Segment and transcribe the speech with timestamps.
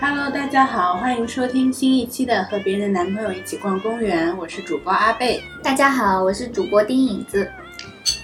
[0.00, 5.40] Hello，大家好，欢迎收听新一期的《和别人的男朋友一起逛公园》，我是主播阿贝。
[5.62, 7.48] 大家好，我是主播丁影子。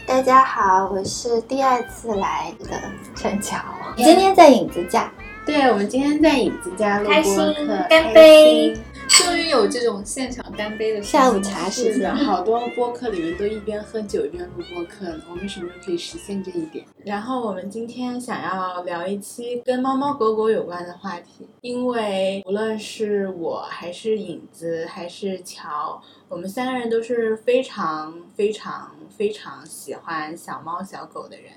[0.04, 2.82] 大家好，我是第二次来的
[3.14, 3.56] 陈乔，
[3.96, 5.08] 今天在影子家。
[5.46, 8.82] 对，我们今天在影子家录播开心客，干杯开心！
[9.10, 16.86] 终于有这种现场干杯的下午茶时间，好多播客里面都一边喝酒一边录播客，我们什么时候可以实现这一点？
[17.04, 31.52] 然后我们今天想要聊一期跟猫猫狗狗有关的话题，因为无论是我还是影子还是乔，我们三个人都是非常非常非常喜欢小猫小狗的人。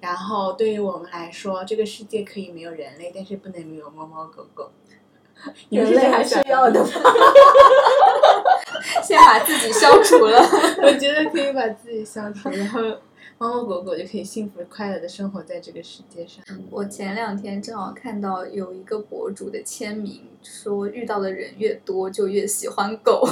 [0.00, 4.70] 然后对于我们来说，这个世界可以没有人类，但是不能没有猫猫狗狗。
[5.70, 7.12] 人类还是要的吗吧？
[9.02, 10.38] 先把自己消除了。
[10.82, 12.80] 我觉得可以把自己消除，然后
[13.38, 16.42] 猫猫狗狗就可以幸福快乐的生活在这个世界上。
[16.70, 23.28] 我前两天正好看到有一个博主的签名，说遇到的人越多就越喜欢狗，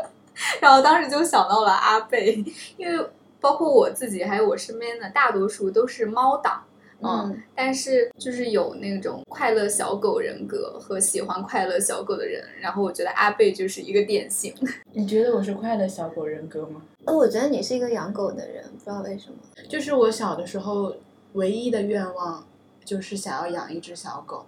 [0.60, 2.42] 然后当时就想到了阿贝，
[2.76, 3.06] 因为
[3.40, 6.62] 包括我自己还有我身边的大多数都是猫党。
[7.02, 14.54] 嗯，但是就是有那种快乐小狗人格和喜欢快乐小狗的人，然后我觉得阿贝就是一个典型。
[14.92, 16.82] 你觉得我是快乐小狗人格吗？
[17.06, 19.36] 呃，我觉得你是一个养狗的人，不知道为什么。
[19.68, 20.94] 就是我小的时候
[21.32, 22.46] 唯一的愿望
[22.84, 24.44] 就是想要养一只小狗。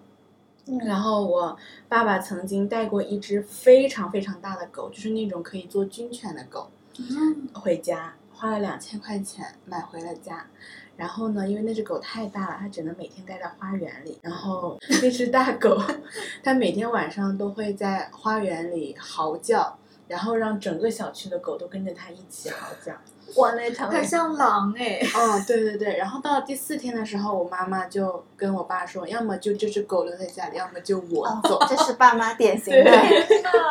[0.85, 1.57] 然后我
[1.89, 6.69] 爸爸曾经带过一只非常非常大的狗，就是那种可以做军犬的狗，
[7.53, 10.47] 回家花了两千块钱买回了家。
[10.97, 14.19] 然后呢，因为那只狗太大了，它只能每天待在花园里。
[14.23, 15.81] 然后那只大狗，
[16.45, 22.93] 它每天晚上都会在花园里嚎叫，然后让整个小区的狗都跟着它一起嚎叫。
[23.37, 31.59] 哇，那场很 像狼哎，哦，对对对，然后到了第四天的时候，我妈妈就跟我爸说，要么就这只狗留在家里，要么就我走。
[31.59, 32.91] 哦，这是爸妈典型的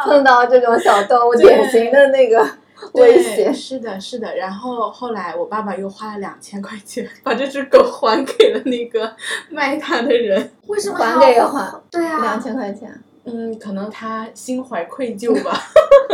[0.03, 2.43] 碰到这种小动物典型的那个
[2.93, 3.53] 威对，胁。
[3.53, 4.35] 是的，是的。
[4.35, 9.15] 然后后来我爸爸又花了两千块钱把这只狗还给了那个
[9.49, 10.51] 卖它的人。
[10.67, 15.57] 为什么还要给要还对啊，两千块钱，嗯，可能他心怀愧疚吧。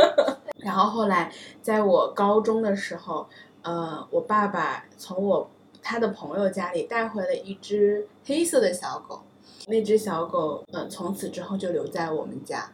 [0.60, 3.28] 然后后来在我高中的时候，
[3.62, 5.50] 呃，我爸爸从我
[5.82, 9.22] 他的朋友家里带回了一只黑色的小狗，
[9.68, 12.70] 那只小狗，呃，从此之后就留在我们家。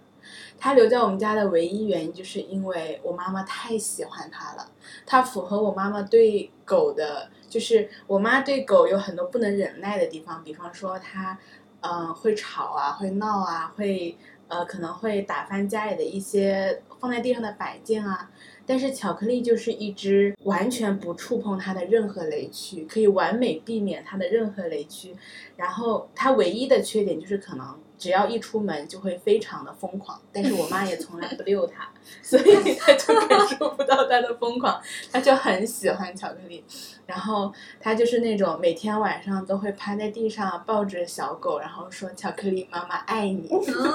[0.58, 4.70] 它留在我们家的唯一原因，就是因为我妈妈太喜欢它了，
[5.06, 11.38] 它符合我妈妈对狗的，就是我妈对狗有很多不能忍耐的地方，比方说它，
[11.82, 14.18] 嗯、会吵啊，会闹啊，会
[14.48, 18.30] 呃可能会打翻家里的一些放在地上的摆件啊。
[18.66, 25.14] 但是巧克力就是一只完全不触碰它的任何雷区，可以完美避免它的任何雷区。
[25.58, 31.90] 然后它唯一的缺点就是可能只要一出门就会非常的疯狂，但是我妈也从来不遛它，
[32.22, 34.81] 所以它就感受不到它的疯狂，
[35.12, 36.64] 它就很喜欢巧克力。
[37.06, 43.48] 然后它就是那种每天晚上都会趴在地上抱着小狗，然后说“巧克力妈妈爱你”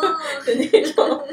[0.44, 1.26] 的那种。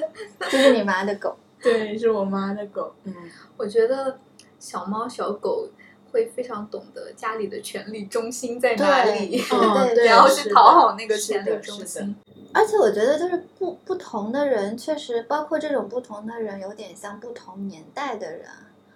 [0.50, 1.38] 这是你妈的狗。
[1.62, 2.94] 对，是我妈的狗。
[3.04, 3.14] 嗯，
[3.58, 4.20] 我觉得
[4.60, 5.68] 小猫小狗
[6.16, 12.16] 会非常懂得家里的权力中心在哪里，对哦 对然后去讨好那个权力中心。
[12.54, 18.48] 而且我觉得，就是不不同的人，确实包括这种不同的人，有点像不同年代的人，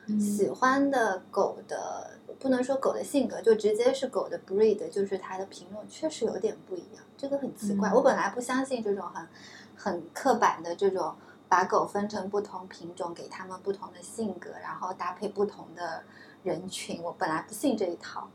[0.08, 7.90] 嗯喜欢的狗的，不能说狗的性格，就直接是狗的 breed，就是它的品种确实有点不一样，这个很奇怪。
[7.90, 9.28] 嗯我本来不相信这种很
[9.76, 11.14] 很刻板的这种
[11.50, 16.02] 把狗分成不同品种，给它们不同的性格，然后搭配不同的
[16.44, 18.28] 人群，我本来不信这一套。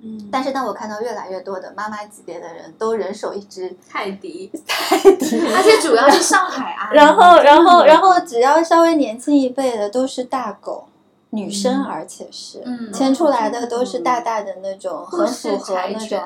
[0.00, 10.86] 嗯，但是当我看到越来越多的妈妈级别的人都人手一只 泰迪，泰迪， 而且主要是上海啊， 然后，然后，然后，只要稍微年轻一辈的都是大狗，
[11.30, 11.84] 女生，嗯。
[11.84, 16.22] 而且是嗯牵出来的都是大大的那种，很符合那种，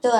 [0.00, 0.10] 对，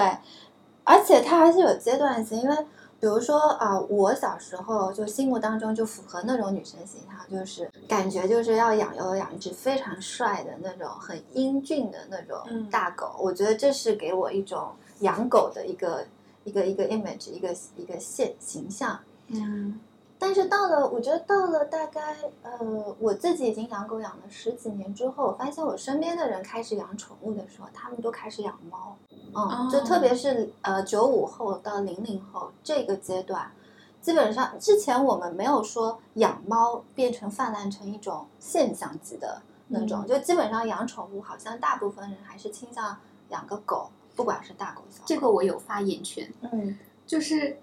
[0.85, 2.57] 而且它还是有阶段性，因为
[3.01, 12.71] 比如说啊、我小时候就心目当中就符合那种女生形象，就是感觉就是要养要养一只非常帅的那种很英俊的那种嗯。
[12.71, 14.69] 大狗，我觉得这是给我一种
[15.01, 16.07] 养狗的一个
[16.45, 18.99] 一个一个 image，一个一个现形象。
[19.29, 19.79] 嗯
[20.25, 28.97] 但是到了，我觉得到了大概呃，我自己已经养狗养了十几年之后，我发现我身边的人开始养宠物的时候，他们都开始养猫。
[29.35, 33.53] 嗯，就特别是呃九五后到零零后这个阶段，
[34.01, 42.97] 基本上之前我们没有说养猫变成泛滥成一种现象级的那种，就基本上养宠物好像大部分人还是倾向
[43.29, 45.05] 养个狗，不管是大狗小狗。
[45.05, 47.59] 这个我有发言权，嗯就是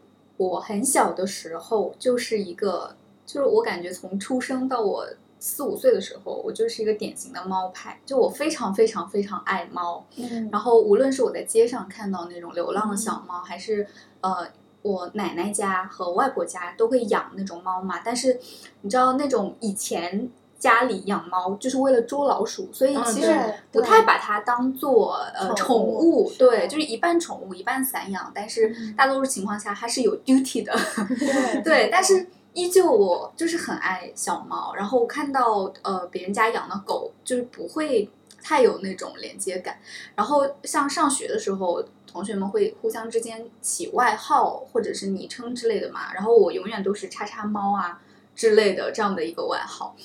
[0.49, 2.95] 我很小的时候就是一个，
[3.27, 5.05] 就是我感觉从出生到我
[5.39, 13.85] 四五岁的时候，我就是一个典型的猫派，就我非常非常非常爱猫，嗯然后无论是我在街上看到那种流浪的小猫，还是
[14.21, 14.47] 呃
[14.81, 17.99] 我奶奶家和外婆家都会养那种猫嘛。
[18.03, 18.39] 但是
[18.81, 20.27] 你知道那种以前
[20.61, 23.35] 家里养猫就是为了捉老鼠，所以嗯其实
[23.71, 28.31] 不太把它当做呃宠宠物物，对，就是一半宠物一半散养。
[28.33, 30.71] 但是嗯大多数情况下它是有 duty 的，
[31.17, 38.07] 对对， 但是依旧我就是很爱小猫，然后看到呃别人家养的狗，就是不会
[38.43, 39.79] 太有那种连接感。
[40.13, 47.99] 然后像上学的时候，同学们会互相之间起外号或者是昵称之类的嘛，然后我永远都是叉叉猫啊
[48.35, 49.95] 之类的这样的一个外号，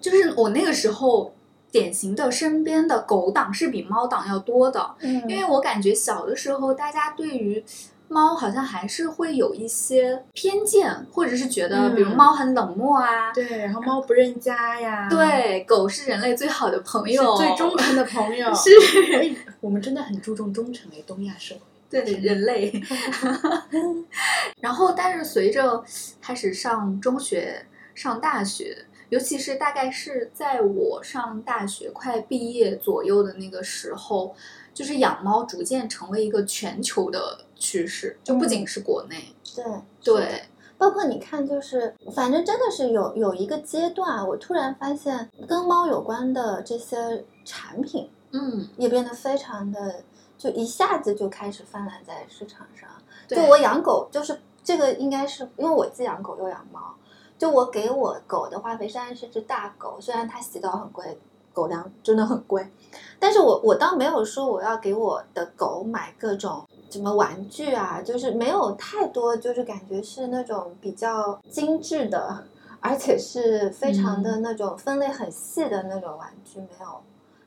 [0.00, 1.32] 就是我那个时候。
[1.68, 7.62] 典型的身边的狗党是比猫党要多的，嗯因为我感觉小的时候大家对于
[8.08, 18.48] 猫好像还是会有一些偏见，或者是觉得，比如嗯猫很冷漠啊，对，然后猫不认家呀，，对，狗是人类最好的朋友，最忠诚的朋友。
[18.54, 18.70] 是
[19.14, 21.60] 哎，我们真的很注重忠诚诶，东亚社会。
[21.90, 22.72] 对人类。
[24.60, 25.84] 然后，但是随着
[26.22, 27.64] 开始上中学、
[27.96, 34.36] 上大学，尤其是大概是在我上大学快毕业左右的那个时候，
[34.74, 39.34] 就是养猫逐渐成为一个全球的趋势，就不仅是国内。
[39.54, 39.64] 对
[40.04, 40.42] 对，
[40.76, 50.02] 包括你看，就是反正真的是有有一个阶段，我突然发现跟猫有关的这些产品嗯，也变得非常的，
[50.36, 52.88] 就一下子就开始泛滥在市场上。
[53.26, 53.48] 就对。
[53.48, 56.94] 我养狗，就是这个应该是因为我既养狗又养猫，
[57.38, 61.18] 就我给我狗的化肥虽然是只大狗，虽然它洗澡很贵，
[61.52, 62.66] 狗粮真的很贵，
[63.18, 72.44] 但是我我倒没有说我要给我的狗买各种什么玩具啊，就是没有太多，就是感觉是那种比较精致的，
[72.80, 76.86] 而且是非常的那种分类很细的那种玩具没有。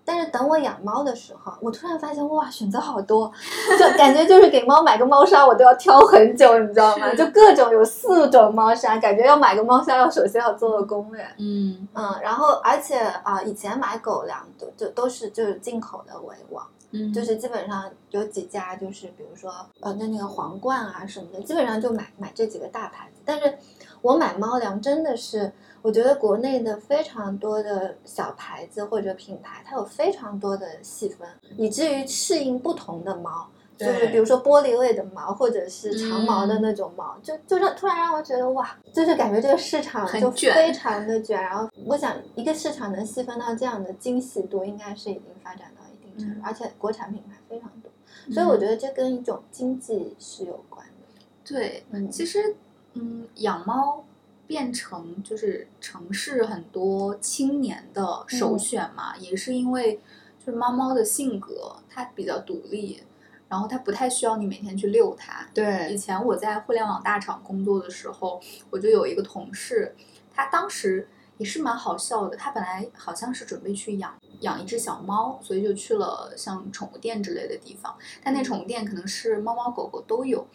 [0.10, 3.32] 但是等我养猫的时候，我突然发现哇，选择好多，
[3.78, 7.14] 就感觉就是给猫买个猫砂，我都要挑很久，你知道吗？
[7.14, 11.24] 就各种有四种猫砂，感觉要买个猫砂要首先要做个攻略。
[11.38, 23.22] 嗯嗯，然后而且啊、以前买狗粮都就都是就是进口的为王，嗯，就是基本上有几家就是比如说呃那那个皇冠啊什么的，基本上就买买这几个大牌子。
[23.24, 23.60] 但是
[24.02, 31.28] 我买猫粮真的是，我觉得国内的非常多的小牌子或者品牌，它有非常多的细分，
[31.58, 33.48] 以至于适应不同的猫。
[33.78, 41.42] 就是比如说玻璃味的毛，或者是长毛的嗯那种毛，就就让突然让我觉得哇，就是感觉这个市场就非常的卷。
[41.42, 47.90] 然后我想，一个市场能细分到这样的精细度，应该是已经发展到一定程度，嗯而且国产品牌非常多，
[48.34, 51.26] 所以我觉得这跟一种经济是有关的。
[51.46, 52.58] 对，嗯，其实，
[52.96, 54.04] 嗯，养猫
[54.50, 60.00] 变成就是城市很多青年的首嗯选嘛，也是因为
[60.44, 63.04] 就是猫猫的性格，它比较独立，
[63.48, 65.48] 然后它不太需要你每天去遛它。
[65.54, 68.42] 对以，前我在互联网大厂工作的时候，
[68.72, 69.96] 我就有一个同事，
[70.34, 71.08] 他当时
[71.38, 72.36] 也是蛮好笑的。
[72.36, 77.96] 他本来好像是准备去养养一只小猫，所以就去了像宠物店之类的地方。
[78.24, 80.48] 但那宠物店可能是猫猫狗狗都有，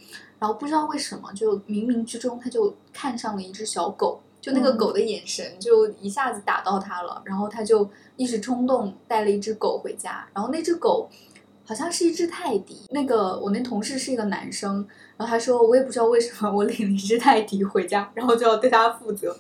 [0.45, 4.21] 然后不知道为什么，就冥冥之中他就看上了一只小狗。
[4.43, 11.09] 就那个嗯狗的眼神，就一下子打到他了，然后他就一时冲动带了一只狗回家，然后那只狗
[11.65, 12.83] 好像是一只泰迪。
[12.91, 14.87] 那个我那同事是一个男生，
[15.17, 19.35] 然后他说我也不知道为什么我领了一只泰迪回家，然后就要对它负责。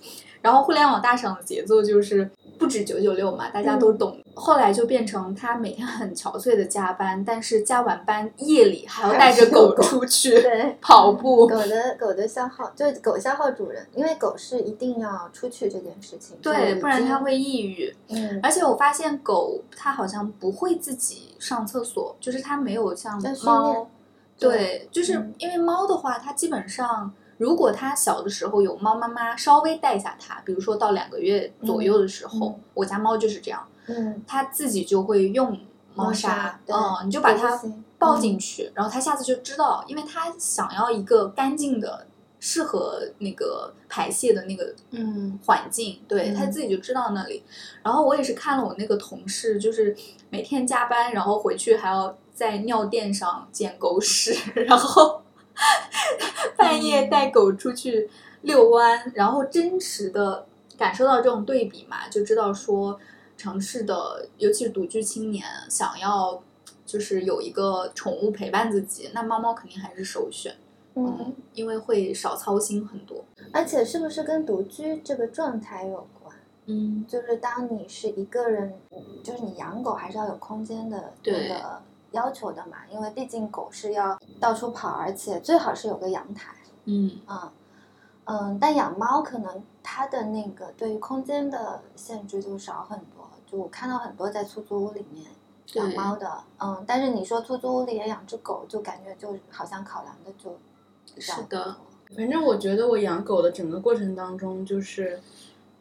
[0.44, 4.20] 然后互联网大厂的节奏就是不止九九六嘛，大家都懂。
[4.34, 10.76] 后来就变成他每天很憔悴的加班，但是加完班夜里还要带着狗出去对。
[10.82, 11.46] 跑步。
[11.46, 17.94] 狗的狗的消耗，就是狗消耗主人，因为狗是一定要出去这件事情，对，不然它会抑郁。
[18.08, 23.88] 嗯，而且我发现狗它好像不会自己上厕所，就是它没有像猫，
[24.38, 27.10] 对，就是嗯因为猫的话，它基本上
[27.44, 35.52] 如果它小的时候有猫妈妈稍微带下它，比如说到两个月左右的时候，我家猫就是这样，嗯，它自己就会用
[35.94, 37.60] 猫猫砂嗯，你就把它
[37.98, 42.06] 抱嗯进去，然后它下次就知道，因为它想要一个干净的。
[42.46, 47.42] 适合那个排泄的那个嗯环境，对嗯他自己就知道那里。
[47.82, 49.96] 然后我也是看了我那个同事，就是
[50.28, 54.36] 每天加班，然后回去还要在尿垫上捡狗屎，
[54.68, 55.22] 然后
[56.56, 58.08] 半夜带狗出去
[58.42, 60.46] 遛弯，然后真实的
[60.76, 62.98] 感受到这种对比嘛，就知道说
[63.36, 66.42] 城市的，尤其是独居青年，想要
[66.84, 70.54] 就是有一个宠物陪伴自己，那猫猫肯定还是首选。
[70.96, 73.24] 嗯，因为会少操心很多。
[73.52, 76.36] 而且是不是跟独居这个状态有关？
[76.66, 78.72] 嗯，就是当你是一个人，
[79.22, 81.82] 就是你养狗还是要有空间的那个
[82.14, 86.54] 要求的嘛，因为毕竟狗是要到处跑，而且最好是有个阳台。
[86.86, 87.50] 嗯嗯
[88.24, 93.28] 嗯，但养猫可能它的那个对于空间的限制就少很多。
[93.46, 95.26] 就我看到很多在出租屋里面
[95.74, 100.56] 养猫的，嗯，但是你说出租屋里也养只狗，就感觉就好像考量的就。
[101.16, 101.76] 是的，
[102.16, 105.20] 反正我觉得我养狗的整个过程当中，就是，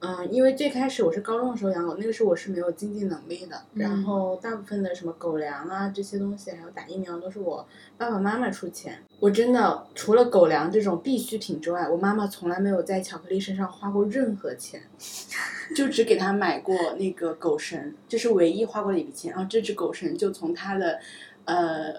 [0.06, 7.66] 嗯，因为最开始我是高中的时候养狗，那个时候我是没有经济能力的，然后大部分的什么狗粮啊这些东西，还有打疫苗都是我
[7.98, 9.02] 爸爸妈妈出钱。
[9.22, 14.82] 我真的除了狗粮这种必需品之外，我妈妈从来没有在巧克力身上花过任何钱，
[15.74, 19.32] 就只给他买过那个狗绳，这是唯一花过的一笔钱。
[19.32, 21.00] 然后这只狗绳就从它的，
[21.46, 21.94] 呃，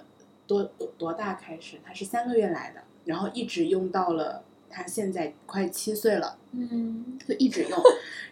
[0.47, 2.83] 多多多大开始，它是三个月来的。
[3.07, 4.43] 然后一直用到了
[4.75, 7.79] 他现在快七岁了，嗯，就一直用。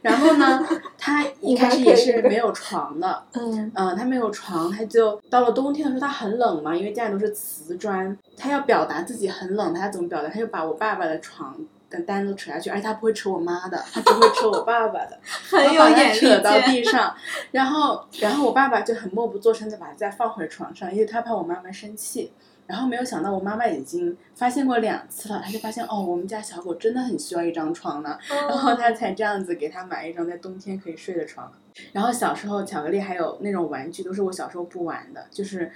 [0.01, 0.67] 然后呢，
[0.99, 10.29] 他 一开始也是没有床的，嗯嗯，他没有床，他就到了冬天的时候，他很冷嘛，因为家里都是瓷砖，他要表达自己很冷，他怎么表达？
[10.29, 11.57] 他就把我爸爸的床
[11.89, 15.17] 的单子扯下去，而且他不会扯我妈的，他只会扯我爸爸的，
[15.49, 17.15] 很有眼力扯到地上，
[17.53, 22.33] 然后然后我爸爸就很默不作声的把它再放回床上，因为他怕我妈妈生气。
[22.67, 31.53] 然后没有想到，我妈妈已经发现过两次了，她就发现哦，我们家小狗真的很需要一张床呢，然后她才这样子给它买一张在冬天可以睡的床。
[31.91, 35.71] 然后小时候巧克力还有那种玩具都是我小时候不玩的，就是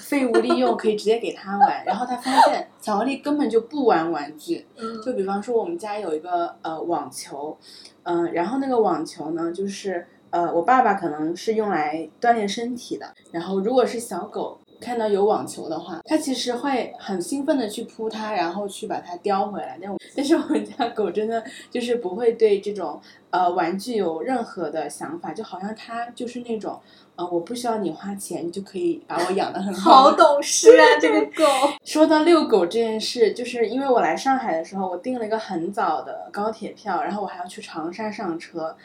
[0.00, 1.84] 废物利用，可以直接给它玩。
[1.84, 4.66] 然后她发现巧克力根本就不玩玩具，
[5.04, 7.56] 就比方说我们家有一个呃网球，
[8.02, 14.59] 嗯，然后那个网球呢，就是呃我爸爸可能是用来锻炼身体的，然后如果是小狗。
[14.80, 19.78] 看到有网球的话，它其实会很兴奋的去扑它，然后去把它叼回来。
[19.80, 26.80] 那种，但是我们家狗真的就是不会对这种呃玩具有任何的想法，就好像它就是那种，
[27.16, 30.02] 呃，我不需要你花钱，你就可以把我养的很好。
[30.02, 31.44] 好懂 事啊，这个狗。
[31.84, 38.76] 说到遛狗这件事，就是因为我来上海的时候，我订了一个很早的高铁票，然后我还要去长沙上车。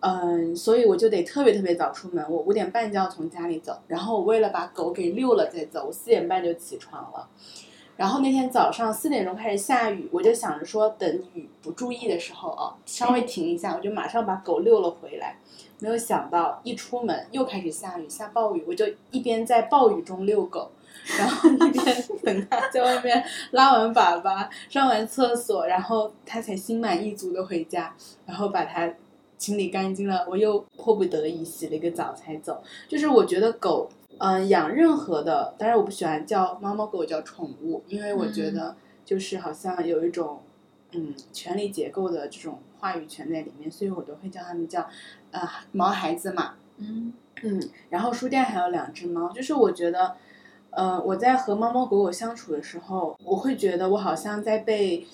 [0.00, 7.28] 嗯，所以我就得特别特别早出门，我五点半就要从家里走，然后我为了把狗给遛了再走，我四点半就起床了。
[7.98, 15.36] 然后那天早上四点钟开始下雨，我就想着说等雨不注意的时候啊，稍微停一下，我就马上把狗遛了回来。
[15.80, 20.70] 没有想到一出门又开始下雨，下暴雨，我就一边在暴雨中遛狗，
[21.18, 28.90] 然后一边等它在外面拉完粑粑、上完厕所，然后它才心满意足的回家，然后把它。
[29.40, 32.62] 清理干净了，我又迫不得已洗了一个澡才走。
[32.86, 40.40] 就是我觉得狗，嗯，养任何的，当然我不喜欢叫猫猫狗叫宠物，因为我觉得就是好像有一种，
[40.92, 44.86] 嗯，权力结构的这种话语权在里面，所以我都会叫它们叫，
[45.30, 45.40] 呃，
[45.72, 46.56] 毛孩子嘛。
[46.76, 47.10] 嗯
[47.42, 47.62] 嗯。
[47.88, 50.16] 然后书店还有两只猫，就是我觉得，
[50.68, 55.06] 呃，我在和猫猫狗狗相处的时候，我会觉得我好像在被，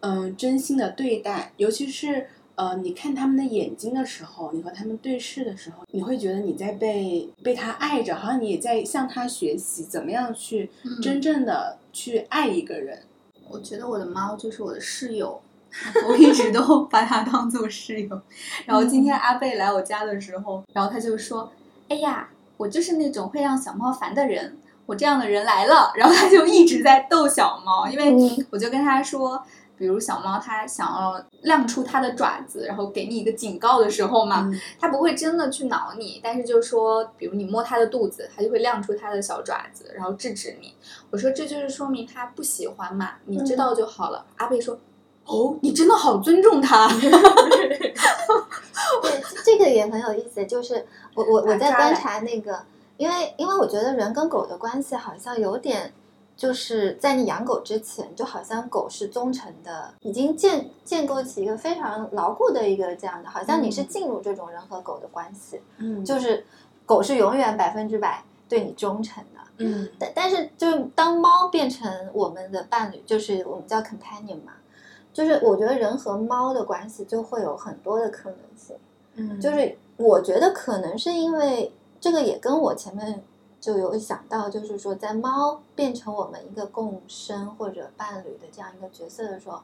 [0.00, 2.26] 嗯，真心的对待，尤其是。
[2.58, 10.68] 呃，你看他们的眼睛的时候，你和他们对视的时候，你会觉得你在被被他爱着，好像你也在向他学习怎么样去
[11.00, 13.02] 真正的去爱一个人。
[13.48, 15.40] 我觉得我的猫就是我的室友，
[16.08, 18.20] 我一直都把它当做室友。
[18.66, 21.52] 然后今天阿贝来我家的时候，然后他就说
[21.88, 29.40] ：“哎呀，我就是那种会让小猫烦的人，我这样的人来了。”然后他就一直在逗小猫，因为我就跟他说。
[29.78, 40.74] 比如小猫它想要亮出它的爪子，然后给你一个警告的时候嘛，它不会真的去挠你，但是就说，比如你摸它的肚子，它就会亮出它的小爪子，然后制止你。
[41.10, 44.26] 我说这就是说明它不喜欢嘛，你知道就好了。
[44.36, 44.76] 阿贝说，
[45.24, 46.88] 哦，你真的好尊重它。
[49.02, 52.60] 对，这个也很有意思，就是我我我在观察那个，
[52.96, 55.92] 因为因为我觉得人跟狗的关系好像有点。
[56.38, 66.46] 就是在你养狗之前，就好像狗是忠诚的，已经建建构起一个非常牢固的一个这样的，好像你是进入这种人和狗的关系，嗯，就是
[66.86, 74.52] 狗是永远百分之百对你忠诚的，嗯，但但是就当猫变成我们的伴侣，就是我们叫 companion 嘛，
[75.12, 78.76] 就是我觉得人和猫的关系就会有很多的可能性，
[79.16, 83.24] 嗯，就是我觉得可能是因为这个也跟我前面。
[83.60, 89.60] 就有想到，就是说，在猫变成我们一个共生或者伴侣的这样一个角色的时候，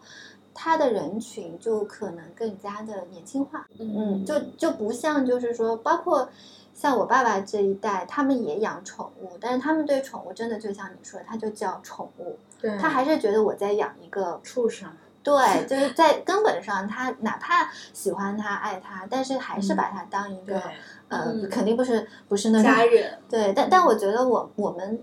[0.53, 3.67] 它的人群就可能更加的年轻化。
[3.79, 6.29] 嗯，就就不像，就是说，包括
[6.75, 14.91] 像我爸爸这一代，他们也养宠物，但是他们对宠物真的就像你说，他就叫宠物，对，他还是觉得我在养一个畜生。
[15.25, 15.33] 对，
[15.67, 20.63] 就是在根本上，他哪怕喜欢他、爱他，但是还是把他当一个，
[21.09, 23.19] 呃，肯定不是不是那种家人。
[23.29, 25.03] 对，但但我觉得我我们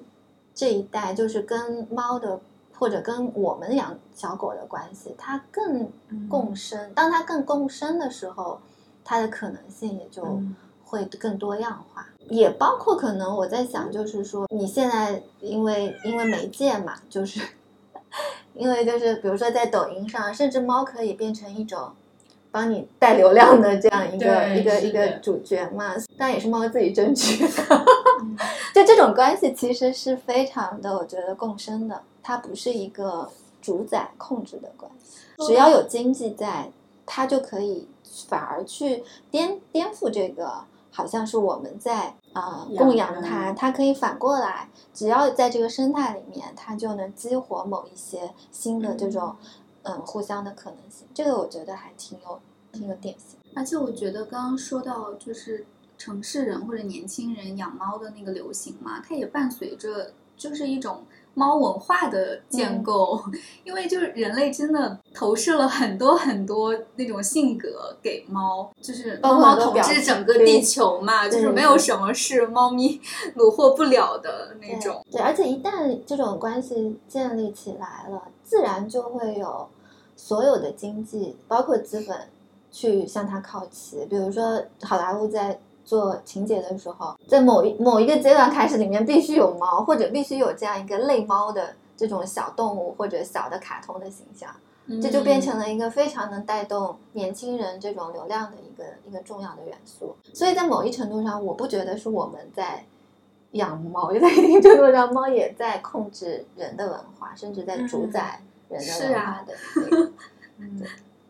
[0.53, 2.39] 这一代就是跟猫的
[2.77, 5.91] 或者跟我们养小狗的关系，它更
[6.29, 6.93] 共生。
[6.93, 8.61] 当它更共生的时候，
[9.03, 10.39] 它的可能性也就
[10.85, 12.05] 会更多样化。
[12.29, 17.41] 也包括可能我在想，就是说你现在因为因为媒介嘛，就是。
[18.53, 21.91] 因为就是，比如说在抖音上，甚至猫可以变成一种
[22.51, 27.48] 帮你带流量的这样一个一个一个主角嘛，但也是猫自己争取的。
[28.75, 33.29] 就这种关系其实是非常的，我觉得共生的，它不是一个
[33.62, 35.20] 主宰控制的关系。
[35.48, 36.70] 只要有经济在，
[37.05, 37.88] 它就可以
[38.27, 42.13] 反而去颠颠覆这个，好像是我们在。
[42.33, 49.35] 啊，供养它，它可以反过来，只要在这个生态里面，它就能激活某一些新的这种，
[49.83, 51.07] 嗯，互相的可能性。
[51.13, 52.39] 这个我觉得还挺有，
[52.71, 53.39] 挺有典型。
[53.55, 55.65] 而且我觉得刚刚说到就是
[55.97, 61.03] 城市人或者年轻人养猫的那个流行嘛，它也伴随着就是一种。
[61.33, 63.21] 猫文化的建构，
[63.63, 73.00] 因为就是人类真的投射了很多很多那种性格给猫，就是猫猫统治整个地球嘛，就是没有什么是猫咪
[73.38, 75.05] 虏获不了的那种。
[75.11, 79.67] 对，而且一旦这种关系建立起来了，自然就会有
[80.15, 82.27] 所有的经济，包括资本，
[82.71, 84.05] 去向它靠齐。
[84.09, 85.59] 比如说好莱坞在。
[85.83, 94.50] 做情节的时候，在某一某一个阶段开始，里面必须有猫，或者必须有这样一个类猫的这种小动物或者小的卡通的形象，
[95.01, 100.15] 这就变成了一个非常能带动年轻人这种流量的一个一个重要的元素。
[100.33, 102.85] 所以在某一程度上，我不觉得是我们在
[103.51, 109.53] 养猫， 在一定程度上，猫也在控制人的文化，甚至在主宰人的文化的。
[110.79, 110.87] 对，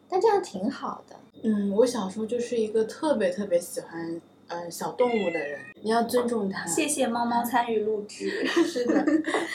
[0.10, 1.16] 但这样挺好的。
[1.44, 4.22] 嗯，我小时候就是一个特别特别喜欢。
[4.54, 6.66] 嗯，小动物的人，你要尊重它。
[6.66, 8.46] 谢谢猫猫参与录制。
[8.66, 9.06] 是的，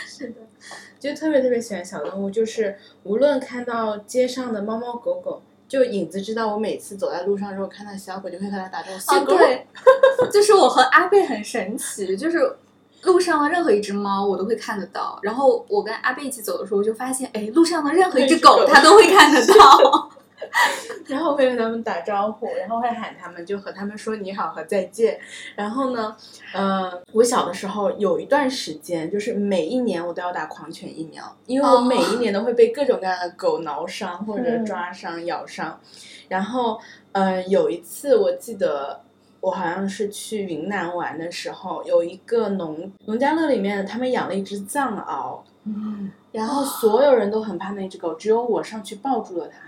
[0.07, 0.35] 是的，
[0.99, 9.15] 就特别特别喜欢小动物，就是无论看到街上的猫猫狗狗，就影子知道我每次走在路上之后看到小狗就会和它打招呼。
[9.15, 9.67] 哦，对，
[10.31, 12.57] 就是我和阿贝很神奇，就是
[13.03, 20.11] 路上的任何一只猫我都会看得到，然后我跟阿贝一起走的时候我就发现，哎，路上的任何一只狗它都会看得到。
[21.07, 25.19] 然后会跟他们打招呼，然后会喊他们，就和他们说你好和再见。
[25.55, 26.17] 然后呢，
[26.55, 35.79] 呃，我小的时候有一段时间，就是每一年我都要打狂犬疫苗，因为我每一年都会被各种各样的狗挠伤或者抓伤、咬伤。
[36.29, 36.81] 然后，
[37.13, 39.01] 呃，有一次我记得
[39.41, 49.59] 我好像是去云南玩的时候，有一个农农家乐里面他们养了一只藏獒，嗯，然后所有人都很怕那只狗，只有我上去抱住了它。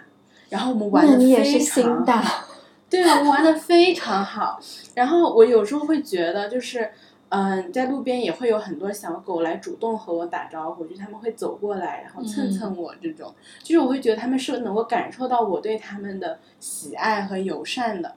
[0.50, 2.44] 然后我们玩的非常好，
[2.88, 4.58] 对，我们玩的非常好。
[4.94, 6.90] 然后我有时候会觉得，就是，
[7.28, 18.14] 嗯，在路边也会有很多小狗来主动和我打招呼，就他们会走过来，然后蹭蹭我这种，就是我会觉得他们是能够感受到我对他们的喜爱和友善的。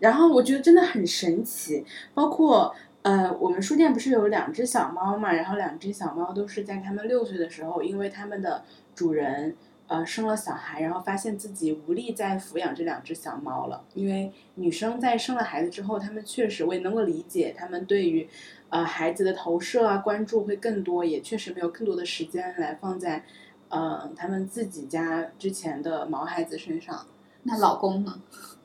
[0.00, 5.32] 然后我觉得真的很神奇，包括，呃，我们书店不是有两只小猫嘛？
[5.32, 8.64] 然后两只小猫都是在它们六岁的时候，因为它们的
[8.94, 9.56] 主人。
[9.90, 13.82] 呃，生了小孩，然后发现自己无力再抚养这两只小猫了。
[13.94, 18.28] 因为女生在生了孩子之后，她们确实我也能够理解，她们对于
[18.68, 23.24] 呃孩子的投射啊、关注会更多，也确实没有更多的时间来放在
[23.68, 27.04] 呃他们自己家之前的毛孩子身上。
[27.42, 28.14] 那老公呢？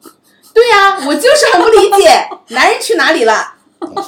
[0.53, 3.55] 对呀，我就是很不理解，男人去哪里了？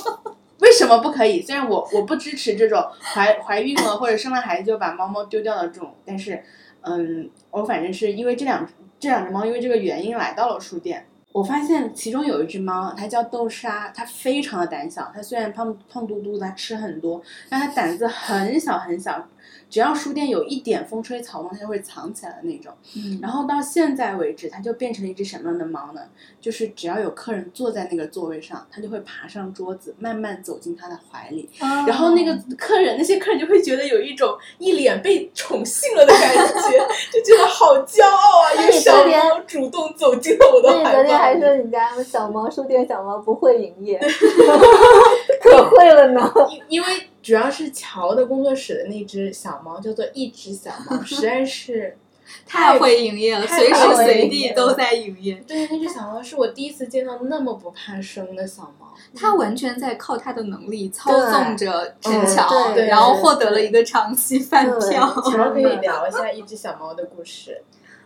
[0.61, 1.41] 为什么不可以？
[1.41, 6.43] 虽然我我不支持这种怀怀孕了或者生了孩子就把猫猫丢掉的这种，但是。
[6.81, 8.67] 嗯，我反正是因为这两
[8.99, 11.05] 这两只猫，因为这个原因来到了书店。
[11.33, 15.11] 我发现其中有一只猫，它叫豆沙，它非常的胆小。
[15.13, 19.27] 它虽然胖胖嘟嘟的，它吃很多，但它胆子很小很小。
[19.69, 22.71] 只要书店有一点风吹草动，它就会藏起来的那种。
[22.95, 26.01] 嗯，然后到现在为止，它就变成了一只什么样的猫呢？
[26.39, 31.49] 就是只要有客人坐在那个座位上，它就会爬上桌子，慢慢走进他的怀里。
[31.59, 36.77] 然后那个客人，那些客人就会觉得有一种一脸被宠幸了的感觉，
[37.11, 38.53] 就觉得好骄傲啊！
[38.53, 40.89] 一个小猫主动走进了我的怀抱。
[40.89, 43.99] 你昨天还说你家小猫书店小猫不会营业，
[45.41, 46.33] 可会了呢。
[46.69, 46.87] 因为。
[47.27, 51.97] 主要是乔的工作室的那只小猫叫做一只小猫，实在是
[52.47, 55.35] 太会营业了，随时随地都在营业。
[55.45, 58.93] 对，那只小猫是我第一次见到那么不怕生的小猫。
[59.13, 65.13] 它完全在靠它的能力操纵着陈嗯乔，对然后获得了一个长期饭票。
[65.25, 67.61] 我们可以 聊一下一只小猫的故事。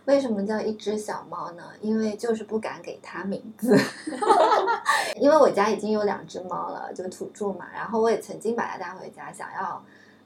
[0.06, 1.62] 为什么叫一只小猫呢？
[1.80, 3.76] 因为就是不敢给它名字，
[5.16, 7.66] 因为我家已经有两只猫了，就土著嘛。
[7.72, 9.82] 然后我也曾经把它带回家，想要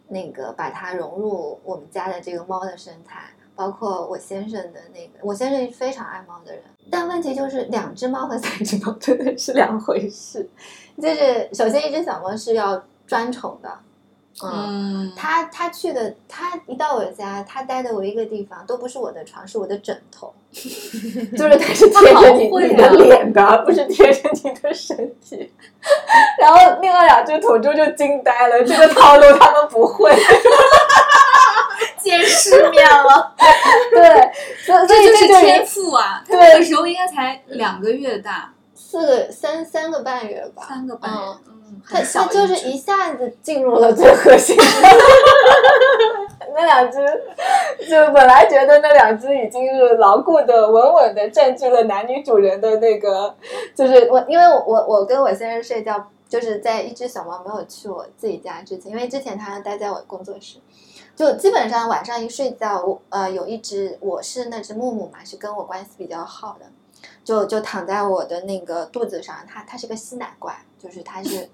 [0.09, 6.63] 那个把它融入我们家的这个猫的生态，包括我先生的那个，我先生是非常爱猫的人。
[6.91, 10.49] 但问题就是，两只猫和三只猫真的是两回事。
[10.97, 13.79] 就是首先，一只小猫是要专宠的，
[14.43, 14.53] 嗯，
[15.07, 25.53] 嗯，他他去的，他一到我家，他待的唯一一个地方都不是我的床，是我的枕头， 就是他是贴着你啊你的脸的，而不是贴着你的身体。
[26.39, 30.15] 然后另外两只土猪就惊呆了，这个套路他们不会。
[31.99, 33.35] 见世面了，
[33.91, 34.31] 对，
[34.65, 36.23] 所以这这就就是天赋啊！
[36.25, 41.19] 他对那个时候应该才两个月大，四个三三个半月吧，三个半月
[41.89, 44.65] 很小他就是一下子进入了最核心的。
[46.53, 46.99] 那两只
[47.87, 53.35] 就本来觉得那两只已经是牢固的、稳稳的占据了男女主人的那个，
[53.75, 60.57] 就是我，因为我我我跟我先生睡觉，就是在一只小猫没有去我自己家之前，因为之前它待在我工作室，
[61.15, 66.65] 就基本上晚上一睡觉，我呃有一只我是那只木木嘛，是跟我关系比较好的，
[67.23, 71.49] 就就躺在我的那个肚子上，它它是个吸奶怪，就是它是。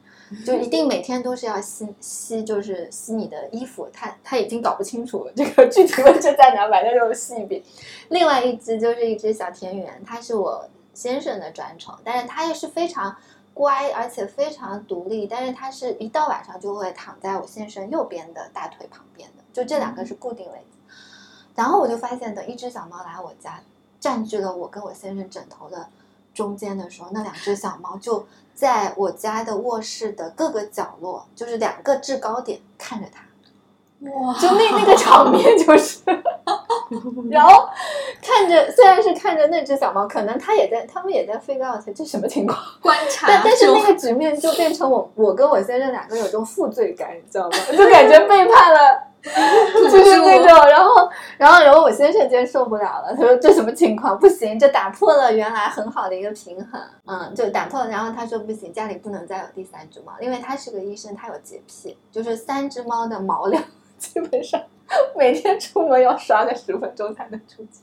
[0.44, 3.88] 就一定 每天都是要吸吸，就是吸你的衣服。
[3.92, 7.62] 他他已经搞不清楚这个具体位置在哪，反正就是吸一遍。
[8.08, 13.16] 另外一只就是一只小田园，它是我先生的专宠，但是它也是非常
[13.54, 15.26] 乖，而且非常独立。
[15.26, 20.94] 但是它是一到晚上就会躺在我先生右边的大腿旁边的，就这两个是固定位置。
[21.54, 23.60] 然后我就发现，等一只小猫来我家，
[24.00, 25.86] 占据了我跟我先生枕头的
[26.34, 33.22] 中间的时候，那两只小猫就在我家的卧室的各个角落，就是两个制高点看着它，
[34.10, 36.00] 哇，就那那个场面 就是，
[37.30, 37.68] 然后
[38.22, 47.56] 看着虽然是看着那只小猫，可能它也在，他们也在 figure out 这什么情况，观察，但但是那个局面就变成我我跟我先生两个有种负罪感，你知道吗？
[47.76, 49.11] 就感觉背叛了。
[49.74, 51.08] 就是那种，然后，
[51.38, 54.18] 然后，然后我先生就受不了了，他说这什么情况？
[54.18, 57.88] 不行，这打破了原来很好的一个平衡，嗯，就打破了。
[57.88, 63.62] 然后他说不行，家里不能再有第三只猫，因为他是个医生，他有洁癖，就是三只猫的毛量
[63.96, 64.60] 基本上
[65.16, 67.80] 每天出门要刷个十分钟才能出去，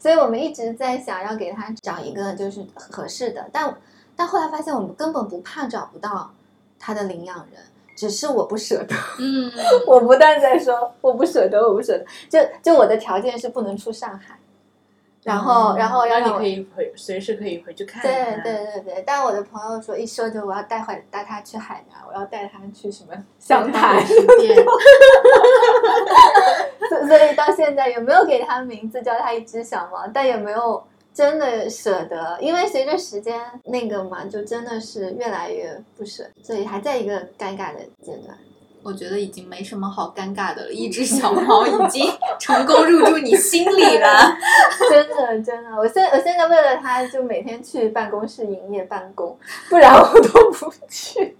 [0.00, 3.72] 所以我们一直在想要给他找一个就是合适的，但
[4.16, 6.32] 但后来发现我们根本不怕找不到
[6.78, 7.62] 他的领养人。
[7.96, 9.50] 只是我不舍得，嗯，
[9.88, 14.38] 我不但在说我不舍得，我不舍得，就就我的条件是不能出上海，
[15.24, 18.42] 然后、然后要让你可以回，随时可以回去看对看。
[18.42, 23.98] 对对对，但我的朋友说一说就我要带回带他去海南，我要带他去什么湘潭，
[27.08, 30.84] 所以到现在也没有给他名字，叫他一只小猫，但也没有
[31.16, 38.36] 真的舍得，因为随着时间那个嘛，就真的是越来越不舍，所以还在一个尴尬的阶段。
[38.82, 42.06] 我觉得已经没什么好尴尬的了，一只小猫已经
[42.38, 44.36] 成功入住你心里了。
[44.90, 49.38] 真的真的，我现我现在为了它，就每天去办公室营业办公，
[49.70, 51.34] 不然我都不去。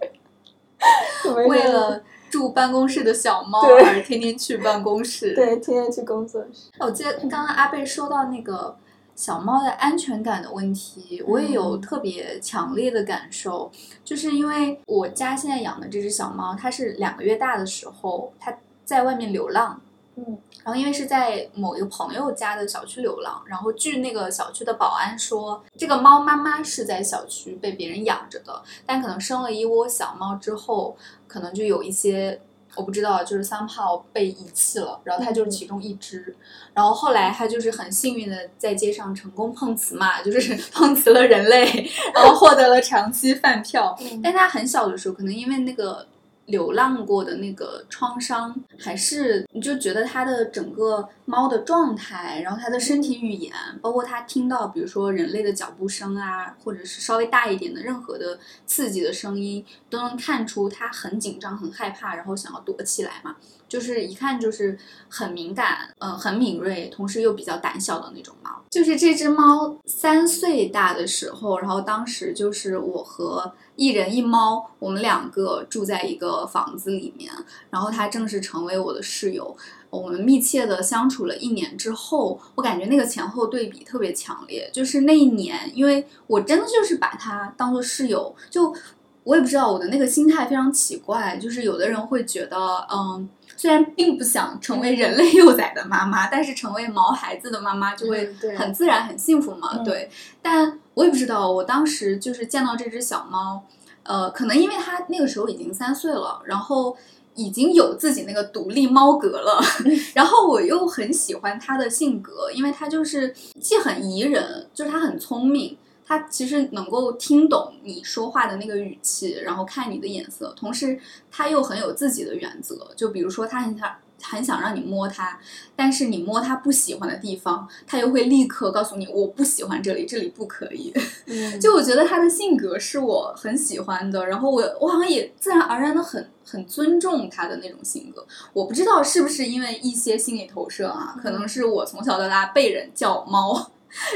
[1.47, 5.35] 为了住办公室的小猫对而天天去办公室。
[5.35, 6.71] 对，天天去工作室。
[6.79, 8.75] 我记得刚刚阿贝说到那个
[9.17, 13.69] 小猫的安全感的问题，我也有特别强烈的感受，
[14.05, 19.81] 就是因为我家现在养的这只小猫，它是两个月大的时候，它在外面流浪。
[20.19, 32.39] 嗯，然后因为是在某一个朋友家的小区流浪，然后据那个小区的保安说，这个猫妈妈是在小区被别人养着的，但可能生了一窝小猫之后，可能就有一些
[32.77, 36.35] 我不知道，就是 somehow 被遗弃了，然后他就是其中一只，
[36.73, 43.97] 然后后来他就是很幸运的在街上成功碰瓷嘛，就是 碰瓷了人类，然后获得了长期饭票。
[44.23, 46.07] 但他很小的时候，可能因为那个
[46.47, 63.35] 流浪过的那个创伤，还是你就觉得它的整个猫的状态，然后它的身体语言，包括它听到比如说人类的脚步声啊，或者是稍微大一点的任何的刺激的声音，都能看出它很紧张、很害怕，然后想要躲起来嘛。
[63.67, 64.77] 就是一看就是
[65.09, 68.51] 很敏感，嗯、很敏锐，同时又比较胆小的那种猫。
[68.69, 77.31] 就是这只猫三岁大的时候，然后当时就是我和一人一猫，我们两个住在一个房子里面，
[77.69, 79.55] 然后它正式成为我的室友。
[79.89, 84.69] 我们密切的相处了一年之后，我感觉那个前后对比特别强烈。
[84.73, 88.75] 就是那一年，因为我真的就是把它当做室友，就
[89.23, 91.37] 我也不知道我的那个心态非常奇怪。
[91.37, 99.79] 就是有的人会觉得，嗯，虽然并不想成为人类 幼崽的妈妈，但是成为毛孩子的妈妈就会很自然、很幸福嘛。
[99.79, 100.09] 对，
[100.41, 103.63] 但我也不知道，我当时就是见到这只小猫，
[104.03, 106.95] 呃，可能因为它那个时候已经三岁了，然后。
[107.39, 109.61] 已经有自己那个独立猫格了，
[110.15, 120.97] 然后我又很喜欢它的性格，因为它就是既很宜人，就是它很聪明，它其实能够听懂你说话的那个语气，然后看你的眼色，同时
[121.29, 123.95] 它又很有自己的原则，就比如说它很想。
[124.19, 125.39] 很想让你摸它，
[125.75, 130.91] 但是你摸它不喜欢的地方，它又会立刻告诉你我不喜欢这里，这里不可以。
[131.61, 138.25] 就我觉得他的性格是我很喜欢的，然后我我好像也自然而然的很很尊重他的那种性格。
[138.53, 143.69] 我不知道是不是因为一些心理投射啊，可能是我从小到大被人叫猫。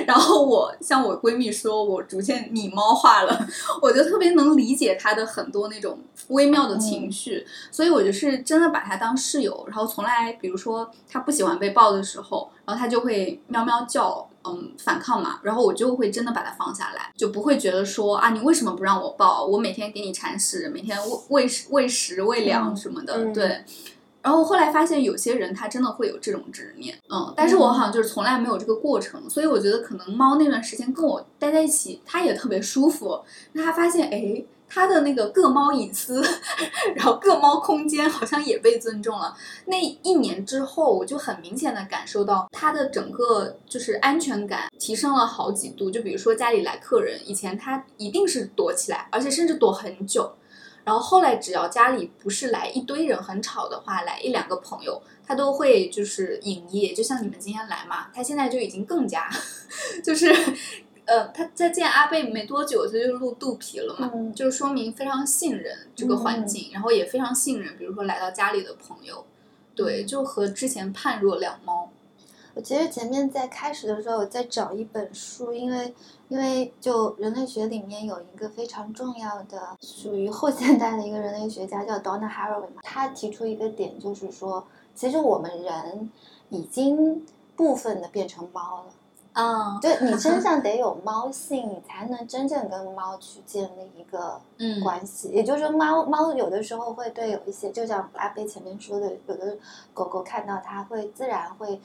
[0.05, 3.47] 然后我像我闺蜜说，我逐渐拟猫化了，
[3.81, 19.45] 我就特别能理解她的很多那种微妙的情绪，所以我就是真的把她当室友，然后从来，比如说她不喜欢被抱的时候，然后她就会喵喵叫，嗯，反抗嘛，然后我就会真的把它放下来，就不会觉得说啊，你为什么不让我抱？
[19.45, 20.97] 我每天给你铲屎，每天
[21.29, 23.63] 喂喂食喂食喂粮什么的，对。
[24.21, 33.19] 然后后来发现有些人他真的会有这种执念，嗯，但是我好像就是从来没有这个过程，所以我觉得可能猫那段时间跟我待在一起，它也特别舒服。
[33.53, 36.23] 那它发现，哎，它的那个各猫隐私，
[36.95, 39.35] 然后各猫空间好像也被尊重了。
[39.65, 45.89] 那一年之后，我就很明显的感受到它的整个就是安全感提升了好几度。
[45.89, 50.31] 就比如说家里来客人，以前它一定是躲起来，而且甚至躲很久。
[50.83, 56.93] 然后后来，只要家里不是来一堆人很吵的话，来一两个朋友，他都会就是营业。
[56.93, 59.29] 就像你们今天来嘛，他现在就已经更加，
[60.03, 60.33] 就是，
[61.05, 69.25] 呃，他在见阿贝没多久，他就露肚皮了嘛，就是说明非常信任这个环境，然后也非常信任，比如说来到家里的朋友，
[69.75, 71.91] 对，就和之前判若两猫。
[72.53, 75.93] 我其实前面在开始的时候我在找一本书，因为
[76.27, 86.09] 因为就人类学里面有一个非常重要的属于后现代的一个人类学家叫 Donna Haraway 嘛，他提出一个点就是说，其实我们人
[86.49, 88.91] 已经部分的变成猫了，
[89.31, 94.41] 啊，就你身上得有猫性，你才能真正跟猫去建立一个
[94.83, 95.29] 关系。
[95.29, 99.57] 也就是说，猫猫有的时候会对有一些，就像阿飞前面说的，有的
[99.93, 101.79] 狗狗看到它会自然会。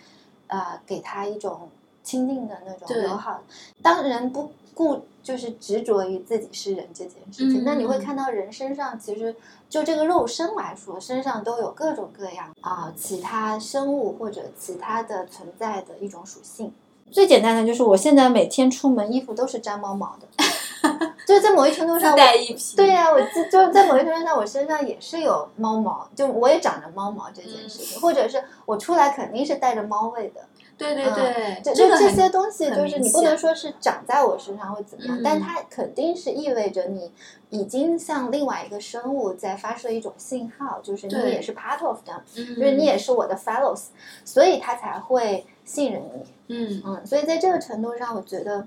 [0.49, 1.69] 呃，给他一种
[2.03, 3.43] 亲近的那种友好。
[3.83, 9.35] 当人不顾就是执着于自己是人这件事情，那你会看到人身上其实
[9.69, 16.73] 就这个肉身来说，身上都有各种各样啊其他生物或者其他的存在的一种属性。
[17.11, 20.45] 最简单的就是我现在每天出门衣服都是粘猫毛的，
[21.27, 22.77] 就是在某一程度上，带一批。
[22.77, 30.41] 对呀，我就就在某一程度上，我身上也是有猫毛，就我也长着猫毛这件事情，或者是我出来肯定是带着猫味的。
[30.79, 37.11] 对对对，就就这些东西，就是你不能说是长在我身上会怎么样，但它肯定是意味着你
[37.49, 43.85] 已经向另外一个生物在发射一种信号，就是你也是 part of them，就是你也是我的 fellows，
[44.23, 46.27] 所以它才会信任你。
[46.49, 48.67] 嗯嗯，所以在这个程度上，我觉得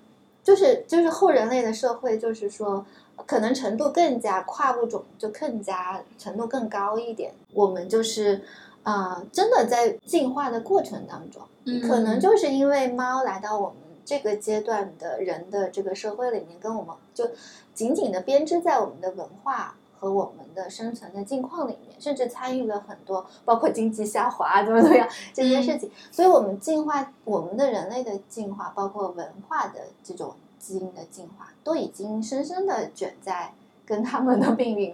[0.49, 2.83] 就是就是后人类的社会，就是说
[3.27, 7.31] 可能程度更加跨物种，就更加程度更高一点。
[7.53, 8.41] 我们就是
[8.81, 11.43] 啊，真的在进化的过程当中。
[11.88, 17.29] 可能就是因为猫来到我们这个阶段的人的这个社会里面，跟我们就
[17.75, 25.91] 紧紧的编织在我们的文化和我们的生存的境况里面，甚至参与了很多，包括经济下滑怎么怎么样这些事情。
[26.12, 33.53] 所以，我们进化，我们的人类的进化，包括文化的这种基因的进化，都已经深深的卷在
[33.85, 34.93] 跟他们的命运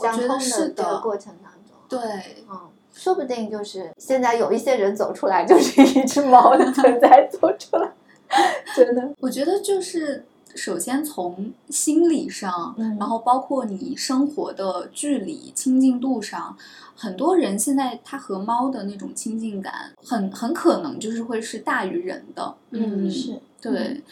[0.00, 1.74] 相通的这个过程当中。
[1.88, 2.60] 对，嗯。
[2.96, 7.92] 说不定就是现在有一些人走出来，就是一只猫的存在走出来，
[8.74, 9.10] 真的。
[9.20, 10.24] 我觉得就是
[10.56, 16.56] 首先从心理上，然后包括你生活的距离、亲近度上，
[16.94, 22.56] 很多人现在他和猫的那种亲近感，很很可能就是会是大于人的。
[22.70, 24.02] 嗯，是对。